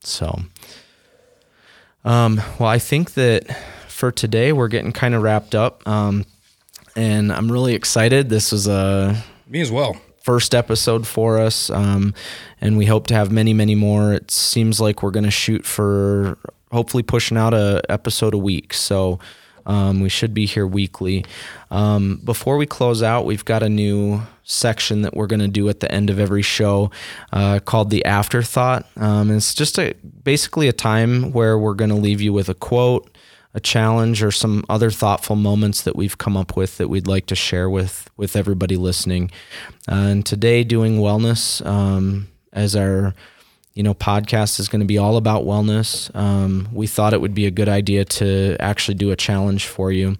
So 0.00 0.40
um 2.04 2.40
well 2.58 2.68
I 2.68 2.80
think 2.80 3.14
that 3.14 3.56
for 3.86 4.10
today 4.10 4.52
we're 4.52 4.66
getting 4.66 4.90
kind 4.90 5.14
of 5.14 5.22
wrapped 5.22 5.54
up 5.54 5.86
um 5.86 6.24
and 6.96 7.32
I'm 7.32 7.52
really 7.52 7.74
excited. 7.74 8.30
This 8.30 8.50
was 8.50 8.66
a 8.66 9.22
me 9.46 9.60
as 9.60 9.70
well 9.70 9.96
first 10.28 10.54
episode 10.54 11.06
for 11.06 11.38
us, 11.38 11.70
um, 11.70 12.12
and 12.60 12.76
we 12.76 12.84
hope 12.84 13.06
to 13.06 13.14
have 13.14 13.32
many, 13.32 13.54
many 13.54 13.74
more. 13.74 14.12
It 14.12 14.30
seems 14.30 14.78
like 14.78 15.02
we're 15.02 15.10
going 15.10 15.24
to 15.24 15.30
shoot 15.30 15.64
for 15.64 16.36
hopefully 16.70 17.02
pushing 17.02 17.38
out 17.38 17.54
a 17.54 17.80
episode 17.88 18.34
a 18.34 18.38
week. 18.38 18.74
So 18.74 19.20
um, 19.64 20.00
we 20.00 20.10
should 20.10 20.34
be 20.34 20.44
here 20.44 20.66
weekly. 20.66 21.24
Um, 21.70 22.20
before 22.22 22.58
we 22.58 22.66
close 22.66 23.02
out, 23.02 23.24
we've 23.24 23.46
got 23.46 23.62
a 23.62 23.70
new 23.70 24.20
section 24.44 25.00
that 25.00 25.16
we're 25.16 25.28
going 25.28 25.40
to 25.40 25.48
do 25.48 25.66
at 25.70 25.80
the 25.80 25.90
end 25.90 26.10
of 26.10 26.18
every 26.18 26.42
show 26.42 26.90
uh, 27.32 27.60
called 27.60 27.88
the 27.88 28.04
afterthought. 28.04 28.84
Um, 28.98 29.30
it's 29.30 29.54
just 29.54 29.78
a 29.78 29.94
basically 30.24 30.68
a 30.68 30.74
time 30.74 31.32
where 31.32 31.58
we're 31.58 31.72
going 31.72 31.88
to 31.88 31.96
leave 31.96 32.20
you 32.20 32.34
with 32.34 32.50
a 32.50 32.54
quote 32.54 33.10
a 33.54 33.60
challenge 33.60 34.22
or 34.22 34.30
some 34.30 34.64
other 34.68 34.90
thoughtful 34.90 35.36
moments 35.36 35.82
that 35.82 35.96
we've 35.96 36.18
come 36.18 36.36
up 36.36 36.56
with 36.56 36.76
that 36.78 36.88
we'd 36.88 37.06
like 37.06 37.26
to 37.26 37.34
share 37.34 37.68
with 37.70 38.08
with 38.16 38.36
everybody 38.36 38.76
listening. 38.76 39.30
Uh, 39.90 39.94
and 39.94 40.26
today, 40.26 40.64
doing 40.64 40.98
wellness 40.98 41.64
um, 41.66 42.28
as 42.52 42.76
our 42.76 43.14
you 43.74 43.82
know 43.82 43.94
podcast 43.94 44.60
is 44.60 44.68
going 44.68 44.80
to 44.80 44.86
be 44.86 44.98
all 44.98 45.16
about 45.16 45.44
wellness. 45.44 46.14
Um, 46.14 46.68
we 46.72 46.86
thought 46.86 47.14
it 47.14 47.20
would 47.20 47.34
be 47.34 47.46
a 47.46 47.50
good 47.50 47.68
idea 47.68 48.04
to 48.04 48.56
actually 48.60 48.94
do 48.94 49.10
a 49.10 49.16
challenge 49.16 49.66
for 49.66 49.90
you, 49.92 50.16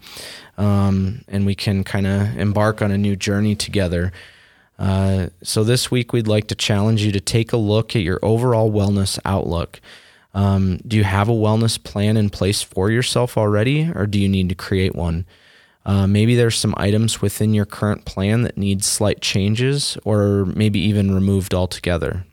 um, 0.57 1.23
and 1.29 1.45
we 1.45 1.55
can 1.55 1.85
kind 1.85 2.07
of 2.07 2.37
embark 2.39 2.81
on 2.81 2.91
a 2.91 2.99
new 2.99 3.15
journey 3.15 3.55
together. 3.55 4.13
Uh, 4.79 5.27
so 5.43 5.65
this 5.65 5.91
week, 5.91 6.13
we'd 6.13 6.29
like 6.29 6.47
to 6.47 6.55
challenge 6.55 7.03
you 7.03 7.13
to 7.13 7.21
take 7.21 7.53
a 7.53 7.57
look 7.57 7.97
at 7.97 8.03
your 8.03 8.21
overall 8.23 8.71
wellness 8.71 9.19
outlook. 9.25 9.81
Um, 10.35 10.79
do 10.87 10.97
you 10.97 11.05
have 11.05 11.29
a 11.29 11.33
wellness 11.33 11.83
plan 11.83 12.17
in 12.17 12.31
place 12.31 12.63
for 12.63 12.91
yourself 12.91 13.37
already, 13.37 13.91
or 13.95 14.07
do 14.07 14.19
you 14.19 14.29
need 14.29 14.49
to 14.51 14.55
create 14.55 14.95
one? 14.95 15.27
Uh, 15.87 16.07
maybe 16.07 16.35
there's 16.35 16.57
some 16.57 16.75
items 16.77 17.23
within 17.23 17.55
your 17.55 17.65
current 17.65 18.05
plan 18.05 18.43
that 18.43 18.59
need 18.59 18.85
slight 18.85 19.21
changes, 19.23 19.97
or 20.05 20.45
maybe 20.45 20.79
even 20.79 21.15
removed 21.15 21.55
altogether. 21.55 22.25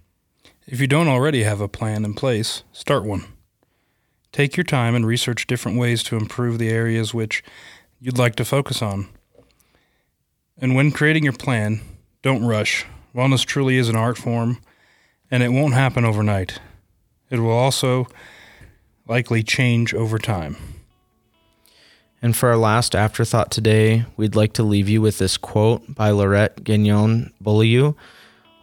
If 0.68 0.82
you 0.82 0.88
don't 0.88 1.08
already 1.08 1.44
have 1.44 1.62
a 1.62 1.68
plan 1.68 2.04
in 2.04 2.16
place, 2.16 2.64
start 2.74 3.06
one. 3.06 3.26
Take 4.32 4.58
your 4.58 4.66
time 4.66 4.96
and 4.96 5.06
research 5.06 5.48
different 5.48 5.78
ways 5.78 6.04
to 6.04 6.18
improve 6.18 6.60
the 6.60 6.70
areas 6.70 7.14
which 7.14 7.44
you'd 8.02 8.18
like 8.18 8.36
to 8.36 8.44
focus 8.44 8.82
on. 8.82 9.08
And 10.58 10.76
when 10.76 10.92
creating 10.92 11.24
your 11.24 11.34
plan, 11.34 11.82
don't 12.22 12.44
rush. 12.44 12.86
Wellness 13.16 13.46
truly 13.46 13.78
is 13.78 13.88
an 13.88 13.96
art 13.96 14.18
form, 14.18 14.60
and 15.32 15.42
it 15.42 15.54
won't 15.54 15.74
happen 15.74 16.04
overnight. 16.04 16.60
It 17.30 17.40
will 17.40 17.52
also 17.52 18.08
likely 19.08 19.44
change 19.44 19.94
over 19.94 20.18
time. 20.18 20.58
And 22.22 22.36
for 22.36 22.50
our 22.50 22.58
last 22.58 22.96
afterthought 22.96 23.52
today, 23.52 24.06
we'd 24.18 24.36
like 24.36 24.54
to 24.54 24.64
leave 24.64 24.90
you 24.90 25.02
with 25.02 25.20
this 25.20 25.38
quote 25.38 25.94
by 25.94 26.10
Laurette 26.10 26.64
Gagnon 26.64 27.32
Beaulieu, 27.40 27.94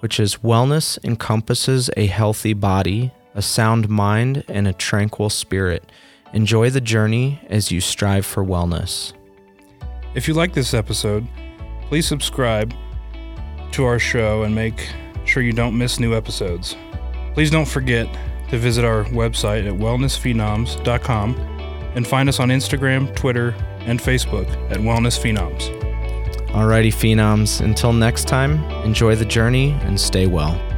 which 0.00 0.18
is 0.18 0.36
Wellness 0.36 0.98
encompasses 1.04 1.88
a 1.96 2.06
healthy 2.06 2.54
body, 2.54 3.12
a 3.34 3.42
sound 3.42 3.88
mind, 3.88 4.42
and 4.48 4.66
a 4.66 4.72
tranquil 4.72 5.30
spirit. 5.30 5.84
Enjoy 6.32 6.70
the 6.70 6.80
journey 6.80 7.40
as 7.48 7.70
you 7.70 7.80
strive 7.80 8.26
for 8.26 8.44
wellness. 8.44 9.12
If 10.14 10.26
you 10.26 10.34
like 10.34 10.54
this 10.54 10.74
episode, 10.74 11.26
please 11.88 12.06
subscribe 12.06 12.74
to 13.72 13.84
our 13.84 13.98
show 13.98 14.42
and 14.42 14.54
make 14.54 14.88
sure 15.24 15.42
you 15.42 15.52
don't 15.52 15.78
miss 15.78 16.00
new 16.00 16.16
episodes. 16.16 16.76
Please 17.34 17.50
don't 17.50 17.68
forget 17.68 18.08
to 18.52 18.58
visit 18.58 18.84
our 18.84 19.04
website 19.04 19.66
at 19.66 19.72
wellnessphenoms.com 19.72 21.34
and 21.94 22.06
find 22.06 22.28
us 22.28 22.38
on 22.38 22.50
Instagram, 22.50 23.14
Twitter, 23.16 23.54
and 23.80 23.98
Facebook 23.98 24.46
at 24.70 24.76
Wellness 24.76 25.18
Phenoms. 25.18 25.70
Alrighty, 26.48 26.92
Phenoms. 26.92 27.62
Until 27.62 27.94
next 27.94 28.28
time, 28.28 28.62
enjoy 28.84 29.16
the 29.16 29.24
journey 29.24 29.70
and 29.84 29.98
stay 29.98 30.26
well. 30.26 30.71